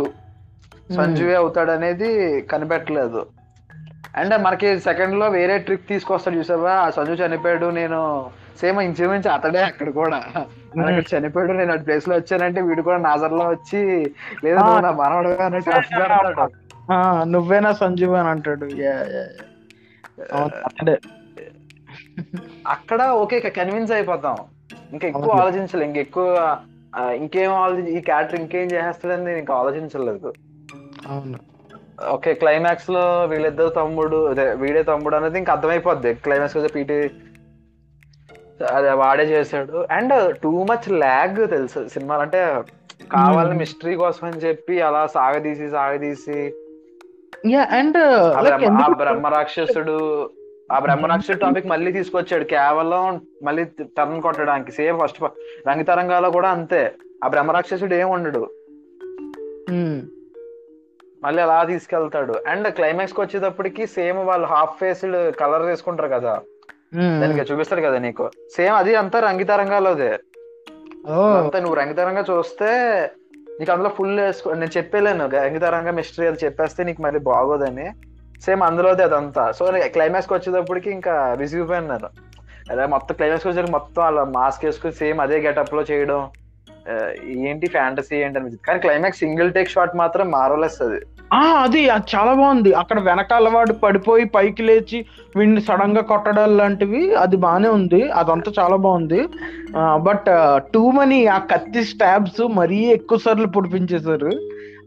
సంజువే 0.95 1.35
అవుతాడు 1.35 1.71
అనేది 1.71 2.09
కనిపెట్టలేదు. 2.51 3.21
అండ్ 4.15 4.37
మనకి 4.37 4.79
సెకండ్లో 4.79 5.27
వేరే 5.27 5.57
ట్రిప్ 5.57 5.87
తీసుకొస్తాడు 5.87 6.35
చూసావా? 6.35 6.73
ఆ 6.75 6.89
సంజు 6.89 7.23
చనిపోయాడు 7.23 7.65
నేను 7.71 7.99
సేమ్ 8.61 8.81
ఇంచుమించు 8.81 9.29
అతడే 9.29 9.61
అక్కడ 9.61 9.89
కూడా. 9.91 10.19
చనిపోయాడు 10.81 11.53
నేను 11.53 11.71
అటు 11.71 11.83
ప్లేస్లో 11.83 12.15
వచ్చానంటే 12.15 12.61
వీడు 12.61 12.81
కూడా 12.81 12.97
నాజర్లో 12.97 13.49
వచ్చి 13.49 14.05
లేదు 14.43 14.59
నా 14.59 14.91
మనవడు 14.91 15.29
అన్నట్టు 15.29 16.65
నువ్వేనా 17.23 17.73
సంజీవ్ 17.73 18.13
అని 18.13 18.27
అంటాడు. 18.27 18.65
అక్కడ 22.67 23.03
ఓకే 23.03 23.39
కన్విన్స్ 23.39 23.91
అయిపోతాం. 23.91 24.37
ఇంకా 24.93 25.07
ఎక్కువ. 25.07 25.31
ఆలోచించలేదు 25.31 25.87
ఇంకా 25.89 25.99
ఎక్కువ 25.99 26.57
ఇంకేం 27.15 27.51
ఆలోచించి 27.51 27.97
ఈ 27.97 28.01
క్యారెక్టర్ 28.01 28.39
ఇంకేం 28.39 28.67
చేస్తాడని 28.71 29.25
నేను 29.25 29.37
ఇంకా 29.37 29.53
ఆలోచించలేదు. 29.53 30.33
అవును. 31.07 31.39
ఓకే 32.09 32.33
క్లైమాక్స్లో 32.33 33.25
వీళ్ళిద్దరు 33.25 33.69
తమ్ముడు 33.69 34.25
అదే 34.27 34.53
వీడే 34.53 34.83
తమ్ముడు 34.83 35.15
అనేది 35.15 35.37
ఇంకా 35.37 35.53
అర్థమైపోద్ది. 35.53 36.13
క్లైమాక్స్ 36.13 36.75
పీటీ 36.75 37.09
అదే 38.63 38.91
వాడే 38.91 39.23
చేశాడు. 39.23 39.87
అండ్ 39.91 40.37
టూ 40.37 40.63
మచ్ 40.63 40.91
ల్యాగ్ 40.91 41.49
తెలుసు 41.49 41.87
సినిమాలు. 41.87 42.21
అంటే 42.21 42.63
కావాలని 43.11 43.49
Hmm. 43.49 43.59
మిస్టరీ 43.59 43.95
కోసం 43.95 44.27
అని 44.27 44.37
చెప్పి 44.37 44.81
అలా 44.81 45.07
సాగదీసి 45.07 45.69
సాగదీసి. 45.69 46.53
అండ్ 47.59 47.97
ఆ 48.81 48.87
బ్రహ్మ 48.87 49.27
రాక్షసుడు 49.27 50.29
ఆ 50.71 50.79
బ్రహ్మ 50.79 51.05
రాక్షసుడు 51.05 51.37
టాపిక్ 51.37 51.67
మళ్ళీ 51.67 51.91
తీసుకొచ్చాడు. 51.91 52.43
కేవలం 52.43 53.21
మళ్ళీ 53.43 53.63
టర్న్ 53.97 54.21
కొట్టడానికి. 54.21 54.71
సేమ్ 54.71 54.99
ఫస్ట్ 54.99 55.23
రంగతరంగాలో 55.67 56.31
కూడా 56.31 56.49
అంతే. 56.49 56.93
ఆ 57.23 57.27
బ్రహ్మ 57.27 57.51
రాక్షసుడు 57.51 57.95
ఏం 57.95 58.09
ఉండడు. 58.09 58.49
మళ్ళీ 61.23 61.43
అలా 61.43 61.63
తీసుకెళ్తాడు. 61.63 62.35
అండ్ 62.47 62.67
క్లైమాక్స్కి 62.67 63.21
వచ్చేటప్పటికి 63.21 63.87
సేమ్ 63.87 64.17
వాళ్ళు 64.17 64.47
హాఫ్ 64.47 64.79
ఫేస్డ్ 64.79 65.35
కలర్ 65.35 65.61
వేసుకుంటారు 65.61 66.07
కదా. 66.07 66.41
దానికి 66.93 67.53
చూపిస్తాడు 67.53 67.81
కదా 67.81 67.97
నీకు. 67.97 68.31
సేమ్ 68.55 68.75
అది 68.75 68.95
అంతా 68.95 69.19
రంగితరంగాలోదే. 69.19 70.17
అంతా 71.39 71.59
నువ్వు 71.59 71.75
రంగితరంగా 71.75 72.25
చూస్తే 72.31 72.65
నీకు 73.59 73.71
అందులో 73.71 73.89
ఫుల్ 73.89 74.19
వేసుకో 74.19 74.53
నేను 74.53 74.77
చెప్పలేను. 74.77 75.29
రంగితరంగా 75.29 75.91
మిస్టరీ 75.91 76.27
అది 76.27 76.45
చెప్పేస్తే 76.45 76.83
నీకు 76.83 77.01
మళ్ళీ 77.01 77.19
బాగోదని. 77.19 77.91
సేమ్ 78.41 78.61
అందులోదే 78.61 79.03
అదంతా. 79.03 79.51
సో 79.51 79.71
క్లైమాక్స్ 79.87 80.33
వచ్చేటప్పటికి 80.33 80.91
ఇంకా 80.91 81.35
విసిగిపోయాను 81.37 81.87
నేను. 81.87 82.09
అదే 82.71 82.85
మొత్తం 82.85 83.15
క్లైమాక్స్ 83.15 83.47
వచ్చేసరికి 83.47 83.71
మొత్తం 83.71 84.03
అలా 84.03 84.23
మాస్క్ 84.23 84.65
వేసుకుని 84.65 84.93
సేమ్ 84.93 85.21
అదే 85.21 85.37
గెటప్లో 85.37 85.81
చేయడం. 85.81 86.29
ఏంటి 87.47 87.67
ఫ్యాంటసీ 87.67 88.15
ఏంటి 88.15 88.39
అనిపించింది 88.39 88.65
కానీ 88.67 88.79
క్లైమాక్స్ 88.79 89.19
సింగిల్ 89.19 89.53
టేక్ 89.53 89.69
షాట్ 89.69 89.95
మాత్రం 89.95 90.31
మారలెస్ 90.31 90.81
అది. 90.81 90.99
ఆ 91.33 91.39
అది 91.39 91.85
చాలా 91.85 92.33
బాగుంది. 92.33 92.73
అక్కడ 92.73 92.99
వెనకాల 92.99 93.49
వాడు 93.49 93.73
పడిపోయి 93.73 94.25
పైకి 94.25 94.63
లేచి 94.63 95.05
వీడిని 95.35 95.61
సడన్గా 95.61 96.01
కొట్టడం 96.01 96.57
లాంటివి 96.57 97.15
అది 97.15 97.37
బానే 97.37 97.69
ఉంది. 97.69 98.01
అదంతా 98.11 98.51
చాలా 98.59 98.75
బాగుంది. 98.75 99.21
బట్ 99.97 100.29
టూ 100.73 100.91
మనీ 100.91 101.25
ఆ 101.25 101.37
కత్తి 101.37 101.83
స్టాబ్స్ 101.83 102.41
మరీ 102.49 102.77
ఎక్కువ 102.97 103.17
సార్లు 103.17 103.47
పొడిపించేశారు. 103.47 104.31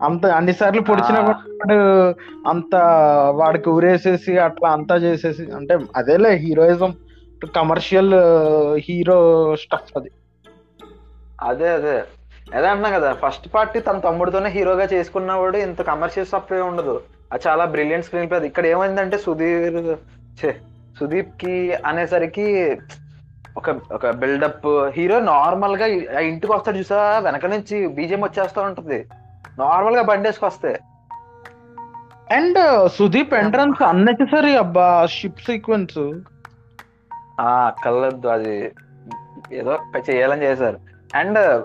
అంత 0.02 0.26
అన్ని 0.26 0.52
సార్లు 0.52 0.82
పొడిచినా. 0.82 1.20
కూడా 1.20 1.38
వాడు 1.60 1.78
అంత 2.48 2.74
వాడికి 3.34 3.68
ఊరేసేసి 3.70 4.38
అట్లా 4.38 4.68
అంతా 4.68 4.96
చేసేసి 4.96 5.44
అంటే 5.56 5.78
అదేలే 5.96 6.30
హీరోయిజం 6.36 6.94
కమర్షియల్ 7.56 8.14
హీరో 8.88 9.18
స్టఫ్ 9.56 9.92
అది. 9.96 10.10
అదే 11.40 11.68
అదే. 11.68 12.04
అదే 12.54 12.68
అంటున్నా 12.68 12.98
కదా 12.98 13.12
ఫస్ట్ 13.12 13.54
పార్టీ 13.54 13.80
తన 13.80 13.98
తమ్ముడితోనే 13.98 14.50
హీరోగా 14.50 14.84
చేసుకున్నవాడు 14.84 15.56
ఇంత 15.56 15.82
కమర్షియల్ 15.82 16.54
ఏ 16.54 16.60
ఉండదు. 16.60 17.00
అది 17.32 17.48
చాలా 17.48 17.64
బ్రిలియంట్ 17.64 18.04
స్క్రీన్ 18.04 18.30
ప్లే 18.30 18.46
ఇక్కడ 18.46 18.66
ఏమైందంటే 18.66 19.18
సుధీర్ 19.18 19.96
సుదీప్కి 21.00 21.74
అనేసరికి 21.86 22.78
ఒక 23.56 23.70
ఒక 23.92 24.10
బిల్డప్ 24.10 24.66
హీరో 24.96 25.20
నార్మల్గా 25.20 26.16
ఆ 26.16 26.20
ఇంటికి 26.20 26.52
వస్తాడు 26.52 26.76
చూసా 26.76 27.18
వెనక 27.18 27.46
నుంచి 27.46 27.86
బీజేం 27.86 28.20
వచ్చేస్తా 28.20 28.62
ఉంటది. 28.62 29.06
నార్మల్గా 29.58 30.02
బండేసుకొస్తే 30.02 30.78
అండ్ 32.32 32.88
సుదీప్ 32.90 33.34
ఎంట్రన్స్ 33.34 33.82
అన్నెసరీ 33.82 34.56
అబ్బా 34.56 35.06
షిప్ 35.06 35.40
సీక్వెన్స్ 35.40 35.98
ఆ 37.40 37.72
కళ్ళద్దు 37.84 38.28
అది 38.28 38.72
ఏదో 39.52 39.78
చేయాలని 40.10 40.42
చేశారు. 40.42 40.87
అండ్ 41.14 41.64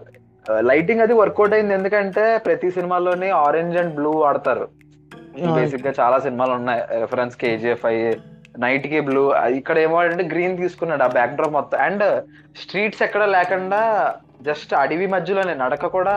లైటింగ్ 0.70 1.02
అది 1.02 1.14
వర్కౌట్ 1.14 1.54
అయింది. 1.54 1.74
ఎందుకంటే 1.74 2.38
ప్రతి 2.46 2.72
సినిమాలోని 2.72 3.30
ఆరెంజ్ 3.30 3.78
అండ్ 3.78 3.96
బ్లూ 3.96 4.12
వాడతారు. 4.12 4.68
బేసిక్గా 5.56 5.94
చాలా 6.00 6.20
సినిమాలు 6.20 6.52
ఉన్నాయి. 6.52 6.82
రెఫరెన్స్ 7.00 7.38
కేజీఎఫ్ 7.38 7.86
అయ్యి 7.86 8.10
నైట్కి 8.60 9.00
బ్లూ 9.00 9.24
ఇక్కడ 9.60 9.78
ఏమో 9.78 9.98
అంటే 9.98 10.24
గ్రీన్ 10.24 10.58
తీసుకున్నాడు 10.58 11.04
ఆ 11.04 11.08
బ్యాక్ 11.08 11.36
డ్రాప్ 11.36 11.54
మొత్తం. 11.54 11.80
అండ్ 11.80 12.04
స్ట్రీట్స్ 12.62 13.04
ఎక్కడ 13.04 13.24
లేకుండా 13.24 14.14
జస్ట్ 14.42 14.74
అడవి 14.74 15.08
మధ్యలోనే 15.08 15.54
నడక 15.54 15.86
కూడా 15.86 16.16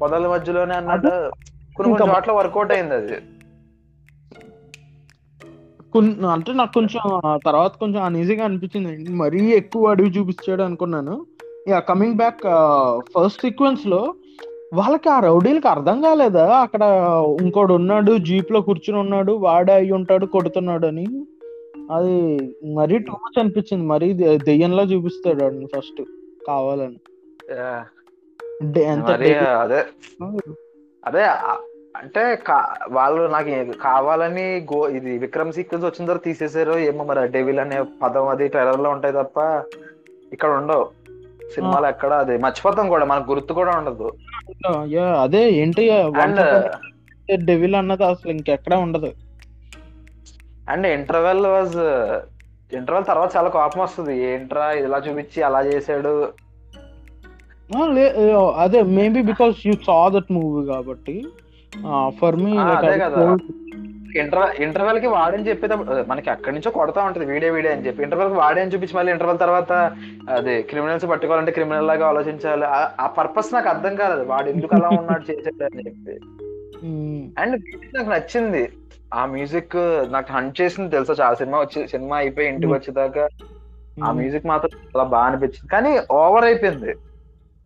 పొదల 0.00 0.26
మధ్యలోనే 0.28 0.74
అన్నట్టు 0.74 1.30
కొన్ని 1.76 1.96
కొన్ని 1.96 2.14
చోట్ల 2.14 2.32
వర్కౌట్ 2.32 2.72
అయింది 2.72 2.94
అది. 2.94 3.16
అంటే 6.32 6.52
నాకు 6.52 6.72
కొంచెం 6.74 7.02
తర్వాత 7.46 7.72
కొంచెం 7.80 8.02
అన్ఈజీగా 8.02 8.44
అనిపించింది. 8.44 9.12
మరీ 9.12 9.40
ఎక్కువ 9.52 9.90
అడవి 9.90 10.10
చూపించాడు 10.10 10.62
అనుకున్నాను. 10.62 11.26
యా 11.70 11.78
కమింగ్ 11.90 12.18
బ్యాక్ 12.20 12.42
ఫస్ట్ 13.12 13.42
సీక్వెన్స్లో 13.44 14.00
వాళ్ళకి 14.78 15.08
ఆ 15.14 15.16
రౌడీలకి 15.26 15.68
అర్థం 15.72 15.96
కాలేదా? 16.06 16.44
అక్కడ 16.64 16.82
ఇంకోడు 17.42 17.72
ఉన్నాడు 17.80 18.12
జీప్లో 18.28 18.60
కూర్చుని 18.68 18.98
ఉన్నాడు 18.98 19.32
వాడే 19.46 19.72
అయి 19.72 19.92
ఉంటాడు 19.98 20.26
కొడుతున్నాడు 20.34 20.86
అని. 20.92 21.04
అది 21.96 22.14
మరీ 22.78 22.96
టూ 23.06 23.12
మచ్ 23.22 23.38
అనిపించింది. 23.42 23.84
మరీ 23.92 24.08
దెయ్యంలా 24.48 24.84
చూపిస్తాడు 24.92 25.66
ఫస్ట్ 25.74 26.00
కావాలని. 26.48 26.98
అదే 28.64 28.84
అదే 31.08 31.24
అంటే 32.00 32.22
వాళ్ళు 32.98 33.22
నాకు 33.34 33.50
కావాలని 33.86 34.46
గో 34.72 34.80
ఇది 34.98 35.12
విక్రమ్ 35.24 35.54
సీక్వెన్స్ 35.56 35.86
వచ్చిన 35.86 36.06
తర్వాత 36.06 36.24
తీసేసారు 36.28 36.74
ఏమో 36.88 37.02
మరి 37.10 37.28
డెవిల్ 37.36 37.62
అనే 37.64 37.78
పదం 38.02 38.28
అది 38.34 38.48
ట్రైలర్లో 38.54 38.90
ఉంటాయి 38.96 39.18
తప్ప 39.20 39.38
ఇక్కడ 40.34 40.50
ఉండవు. 40.60 40.86
సినిమాలో 41.52 41.88
ఎక్కడ 41.88 42.12
అది 42.12 42.38
మర్చిపోతాం 42.38 42.88
కూడా 42.88 43.04
మనకు 43.04 43.32
గుర్తు 43.32 43.52
కూడా 43.52 43.78
ఉండదు. 43.78 44.08
అదే 45.18 45.50
ఏంటి 45.52 45.84
డెవిల్ 47.44 47.74
అన్నది 47.74 48.04
అసలు 48.04 48.30
ఇంకెక్కడా 48.30 48.78
ఉండదు. 48.78 49.10
అండ్ 50.68 50.86
ఇంటర్వెల్ 50.86 51.46
వాజ్ 51.46 51.76
ఇంటర్వెల్ 52.72 53.04
తర్వాత 53.04 53.36
చాలా 53.36 53.48
కోపం 53.48 53.80
వస్తుంది. 53.80 54.22
ఏంట్రా 54.22 54.72
ఇలా 54.72 54.98
చూపించి 54.98 55.42
అలా 55.42 55.60
ఆ, 58.34 58.40
అదే 58.56 58.82
maybe 58.82 59.22
because 59.22 59.66
you 59.66 59.72
saw 59.72 60.08
that 60.08 60.32
movie 60.32 60.66
కాబట్టి 60.66 61.26
ఫర్ 62.20 62.36
మీ. 62.36 62.52
ఇంటర్వెల్ 64.18 64.62
ఇంటర్వెల్కి 64.62 65.06
వాడని 65.06 65.48
చెప్పేటప్పుడు 65.48 66.04
మనకి 66.08 66.30
అక్కడి 66.30 66.54
నుంచో 66.54 66.70
కొడతా 66.70 67.02
ఉంటది 67.02 67.24
వీడియో 67.24 67.52
వీడియో 67.52 67.74
అని 67.74 67.86
చెప్పి. 67.86 68.02
ఇంటర్వెల్కి 68.02 68.36
వాడే 68.36 68.62
అని 68.62 68.74
చూపించి 68.74 68.96
మళ్ళీ 68.96 69.12
ఇంటర్వెల్ 69.12 69.38
తర్వాత 69.38 69.96
అదే 70.30 70.62
క్రిమినల్స్ 70.62 71.06
పట్టుకోవాలంటే 71.08 71.52
క్రిమినల్ 71.52 71.86
లాగా 71.86 72.06
ఆలోచించాలి. 72.06 72.64
ఆ- 72.64 73.06
పర్పస్ 73.06 73.54
నాకు 73.54 73.68
అర్థం 73.68 73.96
కాలేదు. 73.96 74.28
వాడు 74.28 74.50
ఎందుకు 74.50 74.74
అలా 74.74 74.88
ఉన్నాడు 74.88 75.32
చేసాడు 75.32 75.64
అని 75.64 75.82
చెప్పి. 75.86 76.20
అండ్ 77.38 77.62
నాకు 77.94 78.10
నచ్చింది. 78.10 78.72
ఆ 79.14 79.26
మ్యూజిక్ 79.26 79.76
నాకు 80.12 80.32
హంట్ 80.32 80.60
చేసింది 80.60 80.90
తెలుసా? 80.90 81.14
చాలా 81.20 81.34
సినిమా 81.34 81.60
వచ్చి 81.60 81.88
సినిమా 81.88 82.16
అయిపోయి 82.16 82.48
ఇంటికి. 82.48 82.72
వచ్చేదాకా. 82.72 83.28
ఆ 84.04 84.10
మ్యూజిక్ 84.12 84.46
మాత్రం 84.46 84.70
చాలా 84.74 85.04
బాగా 85.04 85.24
అనిపించింది. 85.24 85.68
కానీ 85.68 86.00
ఓవర్ 86.10 86.44
అయిపోయింది. 86.44 86.94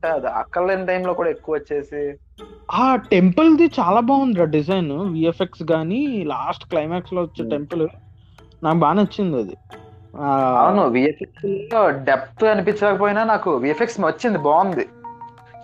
అక్కర్లేని 0.07 0.87
టైంలో 0.87 1.15
కూడా 1.15 1.31
ఎక్కువ 1.31 1.55
వచ్చేసి. 1.55 2.15
ఆ 2.73 2.97
టెంపుల్ 2.97 3.57
ది 3.57 3.71
చాలా 3.81 4.01
బాగుంది 4.01 4.47
డిజైన్. 4.47 4.93
విఎఫ్ఎక్స్ 4.93 5.63
గానీ 5.73 6.25
లాస్ట్ 6.27 6.69
క్లైమాక్స్లో 6.69 7.23
వచ్చే 7.23 7.43
Hmm. 7.43 7.51
టెంపుల్ 7.51 7.89
నాకు 8.63 8.79
బాగా 8.79 8.93
నచ్చింది 8.93 9.37
అది. 9.37 9.57
అవును 10.59 10.89
విఎఫ్ఎక్స్ 10.89 11.95
డెప్త్ 12.05 12.45
అనిపించకపోయినా 12.45 13.25
నాకు 13.25 13.57
విఎఫ్ఎక్స్ 13.57 14.01
వచ్చింది 14.01 14.39
బాగుంది. 14.39 14.89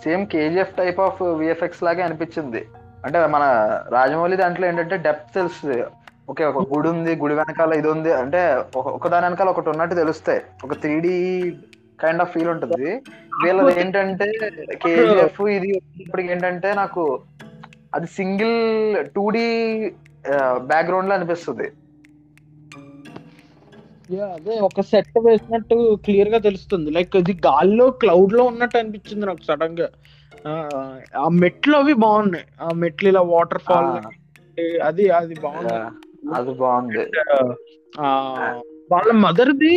Same 0.04 0.26
KGF 0.26 0.76
type 0.76 1.00
of 1.00 1.22
VFX 1.22 1.82
లాగే 1.82 2.02
అనిపించింది. 2.02 2.66
అంటే 3.04 3.26
మన 3.26 3.42
రాజమౌళి 3.88 4.36
దాంట్లో 4.36 4.66
ఏంటంటే 4.66 4.96
డెప్త్ 4.96 5.34
తెలుస్తుంది. 5.34 5.84
ఓకే 6.30 6.44
ఒక 6.44 6.76
గుడి 6.76 6.88
ఉంది 6.88 7.16
గుడి 7.16 7.34
వెనకాల 7.34 7.72
ఇది 7.72 7.88
ఉంది. 7.88 8.12
అంటే 8.12 8.64
ఒక 8.76 8.86
ఒక 8.86 9.08
దాని 9.08 9.26
వెనకాల 9.26 9.48
ఒకటి 9.48 9.70
ఉన్నట్టు 9.70 9.94
తెలుస్తాయి. 9.94 10.42
ఒక 10.64 10.74
three 10.74 11.00
D 11.00 11.52
kind 12.00 12.20
of 12.20 12.32
feel 12.32 12.48
ఉంటుంది. 12.48 13.02
వీళ్ళది 13.44 13.80
ఏంటంటే 13.80 14.32
కేజీఎఫ్ 14.74 15.40
ఇది 15.42 15.82
ఇప్పటికి 16.00 16.32
ఏంటంటే 16.32 16.74
నాకు 16.74 17.20
అది 17.94 18.06
సింగిల్ 18.06 18.96
టూ 19.14 19.30
డి 19.30 19.88
బ్యాక్గ్రౌండ్లో 20.56 21.14
అనిపిస్తుంది. 21.14 21.70
అదే 24.18 24.60
ఒక 24.60 24.80
సెట్ 24.80 25.18
వేసినట్టు 25.18 25.98
క్లియర్గా 26.04 26.38
తెలుస్తుంది. 26.38 26.90
లైక్ 26.90 27.16
ఇది 27.16 27.32
గాల్లో 27.32 27.90
క్లౌడ్లో 27.90 28.44
ఉన్నట్టు 28.44 28.78
అనిపించింది 28.78 29.26
నాకు 29.26 29.44
సడన్గా. 29.48 29.88
ఆ, 30.48 31.28
మెట్లు 31.30 31.76
అవి 31.76 31.92
బాగున్నాయి. 31.92 32.44
ఆ 32.62 32.68
మెట్లు 32.74 33.08
ఇలా 33.08 33.20
వాటర్ 33.20 33.58
ఫాల్ 33.58 34.06
అది 34.82 35.10
అది 35.10 35.34
బాగుంది. 35.40 35.74
అది 36.34 36.50
బాగుంది. 36.50 37.06
ఆ 38.00 38.60
వాళ్ళ 38.90 39.10
మదర్ 39.24 39.52
ది 39.62 39.74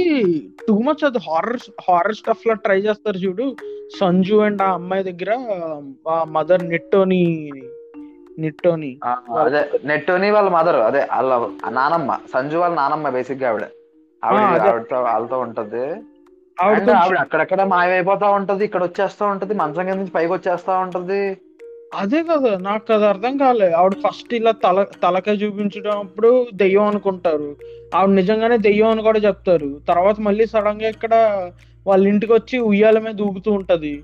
టూ 0.68 0.76
మచ్ 0.88 1.04
అది 1.08 1.20
హారర్ 1.28 1.58
హారర్ 1.88 2.18
స్టఫ్ 2.20 2.46
లా 2.48 2.54
ట్రై 2.66 2.78
చేస్తారు 2.86 3.20
చూడు. 3.26 3.46
సంజు 4.00 4.38
అండ్ 4.46 4.62
ఆ 4.66 4.70
అమ్మాయి 4.80 5.04
దగ్గర 5.10 5.32
ఆ 6.14 6.18
మదర్ 6.36 6.64
నిట్టోని 6.74 7.22
నిట్టోని. 8.44 8.92
అదే 9.44 9.62
నెట్టోని 9.90 10.28
వాళ్ళ 10.36 10.50
మదర్ 10.58 10.80
అదే 10.90 11.02
వాళ్ళ 11.14 11.32
నానమ్మ 11.80 12.12
సంజు 12.34 12.58
వాళ్ళ 12.64 12.76
నానమ్మ 12.82 13.10
బేసిక్గా 13.18 13.50
ఆవిడ. 13.52 13.66
ఆవిడతో 14.24 15.00
వాళ్ళతో 15.08 15.40
ఉంటది. 15.46 15.86
ఆవిడ 16.58 16.92
అక్కడక్కడ 17.24 17.62
మాయమైపోతా 17.74 18.28
ఉంటది 18.38 18.64
ఇక్కడ 18.68 18.84
వచ్చేస్తా 18.84 19.26
ఉంటది 19.34 19.54
మంచం 19.62 19.86
కింద 19.88 20.00
నుంచి 20.02 20.16
పైకి 20.18 20.32
వచ్చేస్తా 20.34 20.74
ఉంటది. 20.86 21.22
అదే 21.94 22.24
కదా 22.24 22.58
నాకు 22.58 22.94
అది 22.94 23.06
అర్థం 23.06 23.38
కాలే 23.38 23.72
ఆవిడ 23.72 23.94
ఫస్ట్ 23.94 24.34
ఇలా 24.34 24.52
తల 24.52 24.86
తలకాయ 25.04 25.36
చూపించినప్పుడు 25.36 26.48
దెయ్యం 26.54 26.84
అనుకుంటారు. 26.84 27.56
ఆవిడ 27.96 28.16
నిజంగానే 28.16 28.58
దెయ్యం 28.58 28.90
అని 28.90 29.02
కూడా 29.02 29.20
చెప్తారు. 29.20 29.82
తర్వాత 29.88 30.20
మళ్ళీ 30.20 30.46
సడన్గా 30.46 30.90
ఇక్కడ 30.90 31.14
వాళ్ళ 31.88 32.08
ఇంటికి 32.08 32.34
వచ్చి 32.34 32.60
ఉయ్యాల 32.60 33.00
మీద 33.00 33.22
ఊగుతూ 33.22 33.52
ఉంటది. 33.52 34.04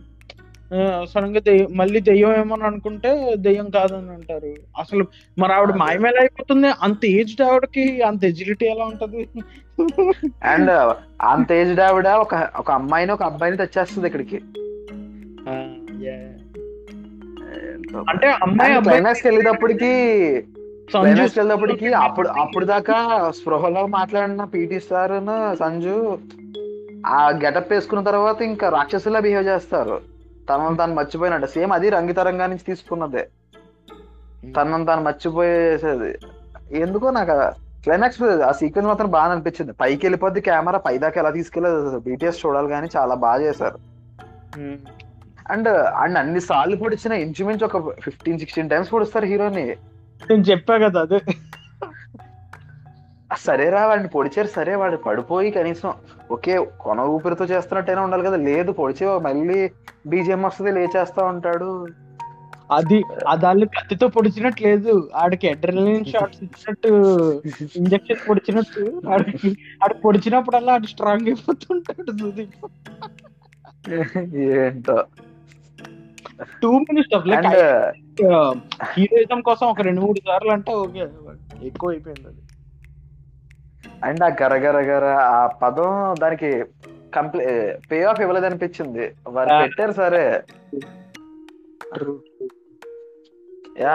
సడన్గా 1.05 1.39
దెయ్యం 1.39 1.67
మళ్ళీ 1.71 1.99
దెయ్యం 1.99 2.39
ఏమని 2.39 2.63
అనుకుంటే 2.63 3.35
దెయ్యం 3.35 3.69
కాదని 3.69 4.09
అంటారు. 4.09 4.53
అసలు 4.79 5.07
మరి 5.37 5.53
ఆవిడ. 5.53 5.69
మాయమేలా 5.69 6.19
అయిపోతుంది. 6.19 6.67
అంత 6.81 7.05
ఏజ్డ్ 7.05 7.41
ఆవిడకి 7.41 8.01
అంత 8.01 8.25
ఎజిలిటీ 8.25 8.65
ఎలా 8.65 8.85
ఉంటది? 8.85 9.27
అండ్ 10.43 10.71
అంత 11.21 11.51
ఏజ్ 11.51 11.79
ఆవిడ 11.79 12.07
ఒక 12.07 12.49
ఒక 12.57 12.71
అమ్మాయిని 12.71 13.11
ఒక 13.11 13.23
అబ్బాయిని 13.23 13.57
తెచ్చేస్తుంది 13.57 14.07
ఇక్కడికి. 14.07 14.41
అంటే 17.99 18.27
అమ్మాయి 18.43 18.81
క్లైమాక్స్ 18.81 19.25
వెళ్ళేటప్పటికి 19.25 19.91
సంజు 20.93 21.03
క్లైమాక్స్ 21.03 21.37
వెళ్ళేటప్పటికి 21.37 21.93
అప్పుడు 21.93 22.29
అప్పుడు 22.29 22.65
దాకా 22.65 22.97
స్పృహలో 23.37 23.87
మాట్లాడిన 23.87 24.43
పీటీ 24.43 24.79
సార్ 24.79 25.11
సంజు 25.59 26.17
ఆ 27.07 27.29
గెటప్ 27.29 27.73
వేసుకున్న 27.73 28.03
తర్వాత 28.03 28.41
ఇంకా 28.41 28.69
రాక్షసులా 28.69 29.19
బిహేవ్ 29.19 29.47
చేస్తారు. 29.47 30.01
తనను 30.49 30.75
తాను 30.75 30.95
మర్చిపోయినట్టు. 30.95 31.47
సేమ్ 31.47 31.71
అది 31.71 31.89
రంగితరంగా 31.89 32.47
నుంచి 32.47 32.65
తీసుకున్నదే. 32.67 33.23
తనను 34.55 34.85
తాను 34.85 35.03
మర్చిపోయేసేది. 35.03 36.11
ఎందుకో 36.77 37.11
నాకు 37.11 37.35
క్లైమాక్స్ 37.83 38.21
ఆ 38.21 38.51
సీక్వెన్స్ 38.51 38.87
మాత్రం 38.87 39.09
బాగా 39.09 39.31
అనిపించింది. 39.31 39.73
పైకి 39.81 40.05
వెళ్ళిపోద్ది 40.05 40.41
కెమెరా 40.41 40.79
పై 40.79 40.97
దాకా 40.97 41.21
ఎలా 41.21 41.29
తీసుకెళ్ళదు 41.29 41.99
బీటీఎస్ 41.99 42.45
చూడాలి 42.45 42.69
కానీ 42.69 42.87
చాలా 42.97 43.15
బాగా 43.15 43.41
చేశారు. 43.41 43.79
అండ్ 45.51 45.67
అండ్ 45.67 46.17
అన్ని 46.17 46.41
సార్లు 46.41 46.75
పొడిచిన 46.75 47.13
ఇంచుమించు 47.13 47.65
ఒక 47.65 47.99
ఫిఫ్టీన్ 47.99 48.39
సిక్స్టీన్ 48.39 48.69
టైమ్స్ 48.69 48.93
పొడుస్తారు 48.93 49.25
హీరోని. 49.25 49.65
నేను 50.29 50.41
చెప్పా 50.41 50.77
కదా 50.77 51.01
అదే. 51.01 51.19
సరేరా 53.37 53.85
వాడిని 53.87 54.09
పొడిచారు 54.09 54.47
సరే 54.47 54.75
వాడు 54.75 54.97
పడిపోయి 54.97 55.51
కనీసం 55.51 55.93
ఒకే 56.31 56.67
కొన 56.79 56.99
ఊపిరితో 56.99 57.45
చేస్తున్నట్టయినా 57.45 58.01
ఉండాలి 58.01 58.23
కదా. 58.23 58.35
లేదు 58.35 58.71
పొడిచి 58.71 59.19
మళ్ళీ 59.19 59.71
బీజిఎం 60.07 60.41
వస్తుంది 60.41 60.71
లేచేస్తా 60.71 61.25
ఉంటాడు. 61.25 61.87
అది 62.71 63.03
అదాళ్ళు 63.29 63.65
కత్తితో 63.65 64.07
పొడిచినట్టు 64.07 64.63
లేదు. 64.63 65.09
ఆడికి 65.15 65.49
అడ్రినలిన్ 65.49 66.05
షాట్స్ 66.05 66.43
ఇచ్చినట్టు 66.43 66.89
ఇంజక్షన్ 67.75 68.29
పొడిచినట్టు 68.29 69.01
ఆడికి 69.09 69.57
ఆడు 69.83 69.93
పొడిచినప్పుడల్లా 69.93 70.73
ఆడు 70.73 70.85
స్ట్రాంగ్ 70.85 71.27
అయిపోతుంటాడు 71.27 72.27
ఏంటో. 74.37 75.03
Two 76.61 76.71
minutes 76.81 77.15
of 77.17 77.27
like 77.27 77.47
heroism 78.93 79.39
కోసం 79.47 79.65
ఒక 79.67 79.81
రెండు 79.87 80.01
మూడు 80.01 80.19
సార్లు 80.27 80.51
అంటే 80.55 80.71
ఓకే 80.81 81.03
ఎక్కువ 81.61 81.89
అయిపోయింది 81.89 82.27
అది. 82.27 82.41
అండ్ 84.01 84.23
ఆ 84.23 84.29
గర 84.41 84.53
గర 84.63 84.77
గర 84.87 85.05
ఆ 85.31 85.41
పదం 85.61 85.91
దానికి 86.21 86.49
కంప్లీ 87.13 87.43
పే 87.89 87.99
ఆఫ్ 88.11 88.21
ఇవ్వలేదు 88.21 88.47
అనిపించింది 88.49 89.05
వారు. 89.29 89.51
పెట్టారు 89.59 89.93
సరే. 90.01 90.23
యా 93.75 93.93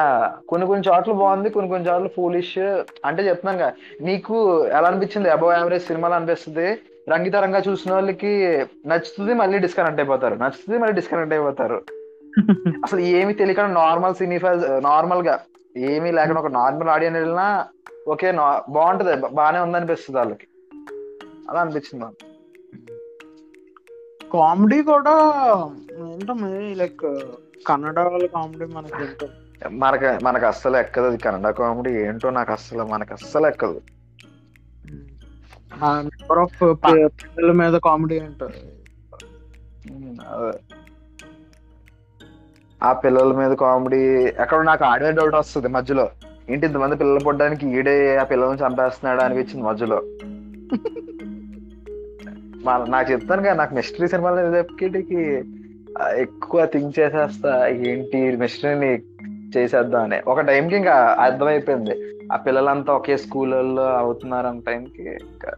కొన్ని 0.48 0.64
కొన్ని 0.66 0.84
చోట్ల 0.86 1.12
బాగుంది 1.14 1.48
కొన్ని 1.50 1.70
కొన్ని 1.70 1.88
చోట్ల 1.88 2.08
ఫూలిష్ 2.14 2.54
అంటే 3.08 3.22
చెప్తున్నాను 3.28 3.58
కదా 3.58 3.72
నీకు 4.00 4.36
ఎలా 4.70 4.86
అనిపించింది? 4.90 5.28
అబౌవ్ 5.30 5.52
యావరేజ్ 5.54 5.86
సినిమాలు 5.86 6.14
అనిపిస్తుంది? 6.14 6.68
రంగితరంగా 7.08 7.60
చూసిన 7.68 7.90
వాళ్ళకి 7.92 8.32
నచ్చుతుంది 8.86 9.34
మళ్ళీ 9.34 9.58
డిస్కనెక్ట్ 9.66 10.00
అయిపోతారు. 10.00 10.34
నచ్చుతుంది 10.36 10.78
మళ్ళీ 10.78 10.94
డిస్కనెక్ట్ 10.94 11.34
అయిపోతారు. 11.34 11.78
అసలు 12.84 13.00
ఏమి 13.12 13.34
తెలియకుండా 13.34 13.72
నార్మల్ 13.80 14.14
సినిఫా 14.14 14.50
నార్మల్గా 14.82 15.34
ఏమీ 15.76 16.10
లేకుండా 16.10 16.40
ఒక 16.40 16.46
నార్మల్ 16.52 16.88
ఆడియన్ 16.88 17.16
వెళ్ళినా 17.16 17.46
ఓకే 18.08 18.28
బాగుంటది 18.68 19.16
బా- 19.16 19.32
బాగానే 19.32 19.60
ఉంది 19.60 19.76
అనిపిస్తుంది 19.76 20.18
వాళ్ళకి. 20.18 20.46
అలా 21.50 21.60
అనిపించింది 21.60 22.04
నాకు. 22.04 22.16
కామెడీ 24.32 24.82
కూడా 24.82 25.14
ఏంటో 26.04 26.34
లైక్ 26.74 27.04
కన్నడ 27.66 27.98
వాళ్ళ 28.06 28.26
కామెడీ 28.26 28.64
మనకి 28.72 29.02
ఏంటో? 29.02 29.26
మనకి 29.76 30.24
మనకు 30.24 30.46
అస్సలు 30.46 30.76
ఎక్కదు 30.76 31.06
అది 31.06 31.18
కన్నడ 31.18 31.50
కామెడీ 31.52 31.90
ఏంటో 32.02 32.30
నాకు 32.30 32.52
అస్సలు 32.52 32.82
మనకు 32.84 33.12
అస్సలు 33.12 33.46
ఎక్కదు. 33.46 33.78
నెంబర్ 36.04 36.38
ఆఫ్ 36.38 36.58
పిల్లల 37.22 37.52
మీద 37.52 37.76
కామెడీ 37.78 38.16
ఏంటో. 38.16 38.48
ఆ 42.82 42.92
పిల్లల 42.92 43.32
మీద 43.32 43.52
కామెడీ 43.52 44.00
ఎక్కడ 44.42 44.62
నాకు 44.62 44.84
ఆడమే 44.84 45.12
డౌట్ 45.12 45.34
వస్తుంది 45.34 45.68
మధ్యలో. 45.68 46.08
ఏంటి 46.50 46.66
ఇంతమంది 46.66 46.96
పిల్లలు 46.96 47.24
పుట్టడానికి 47.24 47.78
ఈడే 47.78 48.16
ఆ 48.16 48.24
పిల్లల్ని 48.24 48.66
చంపేస్తున్నాడు 48.66 49.20
అనిపించింది 49.20 49.62
మధ్యలో. 49.62 50.02
నాకు 52.88 53.12
చెప్తాను 53.12 53.42
కదా 53.42 53.54
నాకు 53.54 53.74
మిస్టరీ 53.74 54.08
సినిమాలు 54.08 54.56
చెప్పేటికి 54.56 55.44
ఎక్కువ 56.16 56.64
థింక్ 56.64 56.98
చేసేస్తా. 56.98 57.66
ఏంటి 57.66 58.36
మిస్టరీని 58.36 58.92
చేసేద్దాం 59.56 60.02
అని. 60.02 60.20
ఒక 60.26 60.40
టైంకి 60.40 60.76
ఇంకా 60.76 61.16
అర్థమైపోయింది. 61.20 61.96
ఆ 62.32 62.36
పిల్లలంతా 62.36 62.92
ఒకే 62.92 63.16
స్కూళ్ళల్లో 63.16 63.82
అవుతున్నారు 63.82 64.46
అన్న 64.46 64.60
టైంకి 64.66 65.02
ఇంకా 65.02 65.52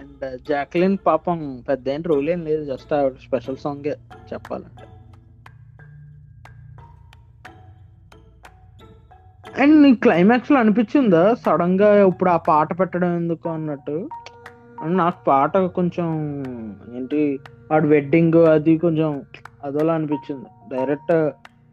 అండ్ 0.00 0.22
uh, 0.24 0.36
జాక్లిన్ 0.48 0.96
పాపం 1.06 1.38
పెద్ద 1.68 1.88
ఏం 1.94 2.02
రోల్ 2.10 2.28
ఏం 2.34 2.40
లేదు 2.48 2.62
జస్ట్ 2.70 2.92
ఆవిడ 2.96 3.16
స్పెషల్ 3.26 3.58
సాంగే 3.64 3.94
చెప్పాలంటే. 4.30 4.84
అండ్ 9.62 9.76
నీ 9.84 9.90
క్లైమాక్స్లో 10.04 10.58
అనిపించిందా? 10.60 11.22
సడన్గా 11.44 11.88
ఇప్పుడు 12.10 12.30
ఆ 12.30 12.38
పాట 12.50 12.68
పెట్టడం 12.80 13.12
ఎందుకు 13.16 13.48
అన్నట్టు? 13.48 13.96
అండ్ 14.82 14.96
నాకు 14.96 15.20
పాట 15.30 15.56
కొంచెం 15.78 16.08
ఏంటి 16.96 17.22
వాడు 17.70 17.86
వెడ్డింగ్ 17.94 18.40
అది 18.54 18.74
కొంచెం 18.78 19.10
అదోలా 19.68 19.94
అనిపించింది. 19.94 20.48
డైరెక్ట్ 20.74 21.14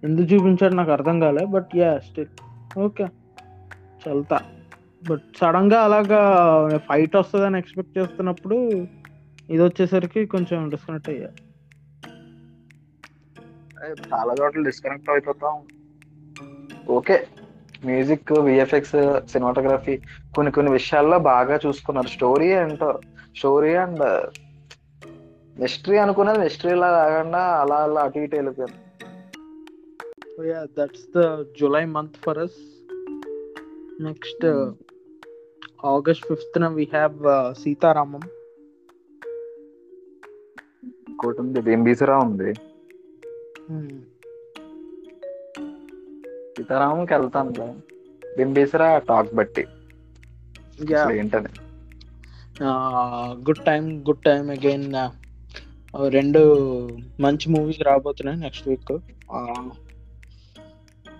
ఎందుకు 0.04 0.28
చూపించాడు 0.34 0.76
నాకు 0.82 0.92
అర్థం 0.92 1.20
కాలే 1.20 1.46
బట్ 1.56 1.72
యా 1.82 1.92
స్టిల్ 2.08 2.34
ఓకే 2.86 3.06
చల్తా. 4.06 4.40
బట్ 5.10 5.22
సడన్గా 5.38 5.82
అలాగా 5.82 6.22
ఫైట్ 6.78 7.15
వస్తుందని 7.15 7.58
ఎక్స్పెక్ట్ 7.58 7.98
చేస్తున్నప్పుడు 7.98 8.56
ఇది 9.50 9.62
వచ్చేసరికి 9.63 10.26
కొంచెం 10.26 10.70
డిస్కనెక్ట్ 10.70 11.10
అయ్యా. 11.10 11.28
చాలా 14.13 14.36
చోట్ల 14.41 14.63
డిస్కనెక్ట్ 14.63 15.10
అయిపోతాం. 15.10 15.56
ఓకే. 16.89 17.28
మ్యూజిక్ 17.86 18.32
విఎఫ్ఎక్స్ 18.32 19.28
సినిమాటోగ్రఫీ 19.28 19.98
కొన్ని 20.36 20.52
కొన్ని 20.52 20.72
విషయాల్లో 20.72 21.20
బాగా 21.20 21.60
చూసుకున్నారు. 21.65 22.08
స్టోరీ 22.08 22.48
ఏంటో 22.48 23.00
స్టోరీ 23.38 23.76
అండ్ 23.76 24.04
మిస్టరీ 25.60 25.98
అనుకున్నది 25.98 26.39
మిస్టరీ 26.39 26.76
లా 26.76 26.91
కాకుండా 26.91 27.38
అలా 27.38 27.76
అలా 27.76 28.02
అటు 28.02 28.20
ఇటు 28.20 28.36
వెళ్ళిపోయింది 28.36 28.80
that's 30.80 31.06
the 31.18 31.44
July 31.60 31.86
month 31.86 32.18
for 32.26 32.38
us 32.38 32.60
next 34.02 34.46
August 35.80 36.26
fifth 36.28 36.58
we 36.78 36.84
have 36.94 37.16
Sita Ramam. 37.62 38.24
ఇంకోటి 41.10 41.40
ఉంది 41.42 41.60
బింబీసరా 41.68 42.16
ఉంది? 42.28 42.50
సీతారామంకి 46.58 47.14
వెళ్తాను 47.14 47.68
బింబీసరా 48.38 48.90
టాక్ 49.10 49.32
బట్టి. 49.40 49.66
ఏంటని 51.20 51.52
good 53.48 53.64
time 53.70 53.84
good 54.08 54.24
time 54.26 54.44
again 54.52 54.88
రెండు 56.16 56.42
మంచి 57.20 57.48
మూవీస్ 57.56 57.82
రాబోతున్నాయి 57.88 58.40
next 58.40 58.68
week 58.70 58.92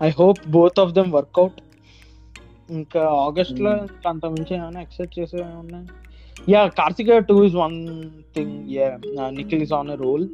I 0.02 0.10
hope 0.20 0.40
both 0.56 0.80
of 0.80 0.92
them 0.92 1.12
work out 1.12 1.58
ఇంకా 2.70 3.08
ఆగస్ట్లో 3.08 3.70
Hmm. 3.70 4.08
అంత 4.08 4.26
మించి 4.26 4.56
ఏమైనా 4.56 4.80
ఎక్సెప్ట్ 4.80 5.18
చేసే 5.18 5.36
ఉన్నాయి 5.36 5.86
yeah 6.48 6.66
Karthika 6.66 7.18
two 7.18 7.44
is 7.44 7.54
one 7.54 8.02
thing 8.36 8.70
yeah 8.70 8.98
Nikhil 9.28 9.62
is 9.62 9.72
on 9.72 9.90
a 9.90 9.94
roll 9.94 10.28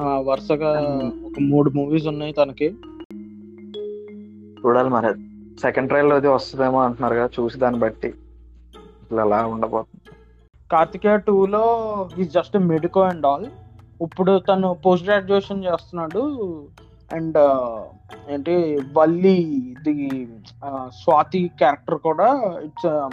వరుసగా 0.00 1.00
Hmm. 1.00 1.26
ఒక 1.26 1.32
మూడు 1.40 1.70
మూవీస్ 1.70 2.06
ఉన్నాయి 2.06 2.32
తనకి. 2.32 2.74
చూడాలి 4.66 4.88
మరి. 4.88 5.14
సెకండ్ 5.60 5.88
ట్రయల్ 5.88 6.12
అది 6.12 6.28
వస్తుందేమో 6.28 6.82
అంటున్నారు 6.82 7.14
కదా 7.14 7.28
చూసి 7.40 7.58
దాన్ని 7.58 7.80
బట్టి. 7.80 8.08
అసలు 8.78 9.20
అలా 9.20 9.46
ఉండబోతుంది. 9.46 10.16
కార్తికేయ 10.72 11.18
టూ 11.18 11.46
లో 11.46 11.64
is 12.18 12.30
just 12.30 12.58
medico 12.58 13.00
and 13.00 13.26
all 13.26 13.46
ఇప్పుడు 14.02 14.38
తను 14.38 14.74
పోస్ట్ 14.74 15.06
గ్రాడ్యుయేషన్ 15.06 15.64
చేస్తున్నాడు. 15.64 16.22
అండ్ 17.12 17.38
ఏంటి 18.28 18.82
వల్లి 18.92 19.38
ది 19.82 20.28
స్వాతి 20.88 21.48
క్యారెక్టర్ 21.58 21.94
కూడా 21.94 22.58
ఇట్స్ 22.64 23.08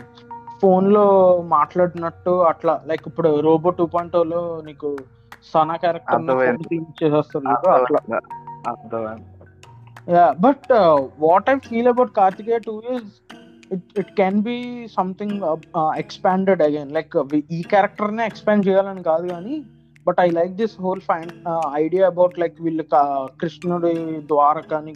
ఫోన్లో 0.62 1.42
మాట్లాడినట్టు 1.42 2.30
అట్లా 2.30 2.82
లైక్ 2.88 3.04
ఇప్పుడు 3.08 3.40
రోబో 3.40 3.70
టూ 3.70 3.86
పాయింట్లో 3.86 4.62
నీకు 4.66 4.98
సనా 5.54 5.76
క్యారెక్టర్ 5.76 6.16
చూడు, 6.22 7.52
అట్లా. 7.70 8.00
about 11.94 12.14
Kartikeya 12.14 12.60
2 12.66 12.82
is 12.90 13.22
it, 13.72 13.82
it 13.96 14.16
can 14.16 14.42
be 14.42 14.88
something 14.88 15.44
uh, 15.44 15.58
uh, 15.76 15.92
expanded 15.98 16.62
again. 16.62 16.90
Like 16.90 17.16
uh, 17.16 17.24
we- 17.34 17.48
ఈ 17.52 17.62
క్యారెక్టర్ 17.62 18.14
నే 18.14 18.26
ఎక్స్పాండ్ 18.26 18.68
చేయాలని 18.68 19.04
కాదు 19.04 19.28
కానీ 19.28 19.64
but 20.08 20.20
I 20.20 20.30
like 20.30 20.52
this 20.52 20.82
whole 20.82 21.02
fine 21.02 21.32
idea 21.74 22.06
about 22.06 22.40
like 22.40 22.62
వీళ్ళు 22.62 22.84
కృష్ణుడి 23.42 24.22
ద్వారకాని 24.28 24.94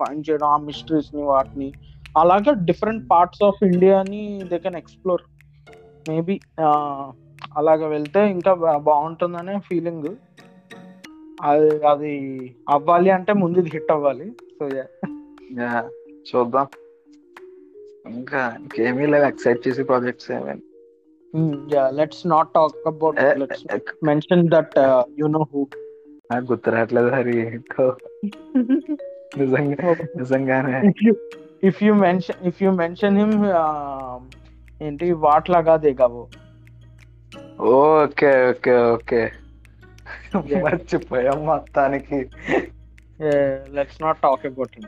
ఫైండ్ 0.00 0.30
చేయడం 0.30 0.48
ఆ 0.48 0.56
మిస్టరీస్ని 0.56 1.22
వాటిని 1.22 1.72
అలాగే 2.16 2.54
డిఫరెంట్ 2.64 3.10
పార్ట్స్ 3.10 3.42
ఆఫ్ 3.42 3.64
ఇండియాని 3.64 4.40
దే 4.48 4.58
కెన్ 4.58 4.76
ఎక్స్ప్లోర్ 4.76 5.22
మేబీ 6.08 6.40
అలాగ 7.56 7.86
వెళ్తే 7.86 8.30
ఇంకా 8.30 8.54
బాగుంటుందనే 8.78 9.58
ఫీలింగ్ 9.58 10.08
అది 11.42 11.86
అది 11.86 12.12
అవ్వాలి 12.68 13.10
అంటే 13.10 13.32
ముందు 13.32 13.58
ఇది 13.58 13.70
హిట్ 13.72 13.92
అవ్వాలి. 13.92 14.30
సో 14.30 14.68
చూద్దాం. 16.30 16.66
ఇంకా 18.06 18.56
ఇంకేమీ 18.60 19.06
లేదు 19.06 19.24
ఎక్సైట్ 19.24 19.68
చేసే 19.68 19.82
ప్రాజెక్ట్స్ 19.82 20.30
ఏమైనా 20.30 20.60
let's 21.94 22.26
not 22.26 22.48
talk 22.54 22.86
about 22.86 23.38
let's 23.38 24.04
mention 24.04 24.50
that 24.50 24.78
you 25.18 25.26
know 25.26 25.48
who 25.52 25.68
నాకు 26.32 26.44
గుర్తు 26.44 26.70
రావట్లేదు 26.70 27.08
హరి. 27.08 27.36
నిజంగా 29.38 29.96
నిజంగానే. 30.16 30.92
If 31.62 31.82
you 31.82 31.94
mention 31.94 32.46
if 32.46 32.62
you 32.62 32.70
mention 32.70 33.18
him 33.18 33.44
ఏంటి 34.82 35.12
వాట్లాగా 35.12 35.76
దిగావు. 35.76 36.28
ఓకే 37.76 38.50
ఓకే 38.50 38.92
ఓకే 38.92 39.30
మర్చిపోయాం 40.62 41.46
మొత్తానికి. 41.46 42.30
Let's 43.74 44.02
not 44.02 44.18
talk 44.18 44.46
about 44.46 44.70
him 44.76 44.86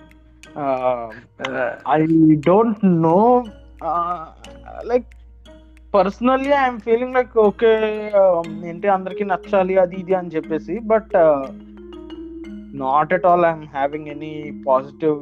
I 1.88 2.06
don't 2.46 2.84
know 2.84 3.44
like 4.86 5.04
personally 5.94 6.50
I'm 6.58 6.80
feeling 6.80 7.14
like 7.14 7.34
okay 7.40 7.70
ఏంటి 8.64 8.88
అందరికి 8.88 9.24
నచ్చాలి 9.24 9.74
అది 9.78 9.96
ఇది 9.96 10.14
అని 10.14 10.32
చెప్పేసి 10.34 10.74
but 10.84 11.14
not 12.82 13.12
at 13.12 13.26
all 13.26 13.46
I'm 13.46 13.66
having 13.68 14.08
any 14.08 14.32
positive 14.66 15.20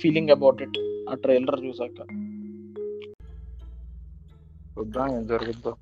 feeling 0.00 0.30
about 0.30 0.62
it 0.62 0.78
ఆ 1.10 1.16
ట్రైలర్ 1.24 1.64
చూసాక 1.66 1.98
చూద్దాం 4.76 5.08
ఏం 5.16 5.24
జరుగుతుందో 5.26 5.72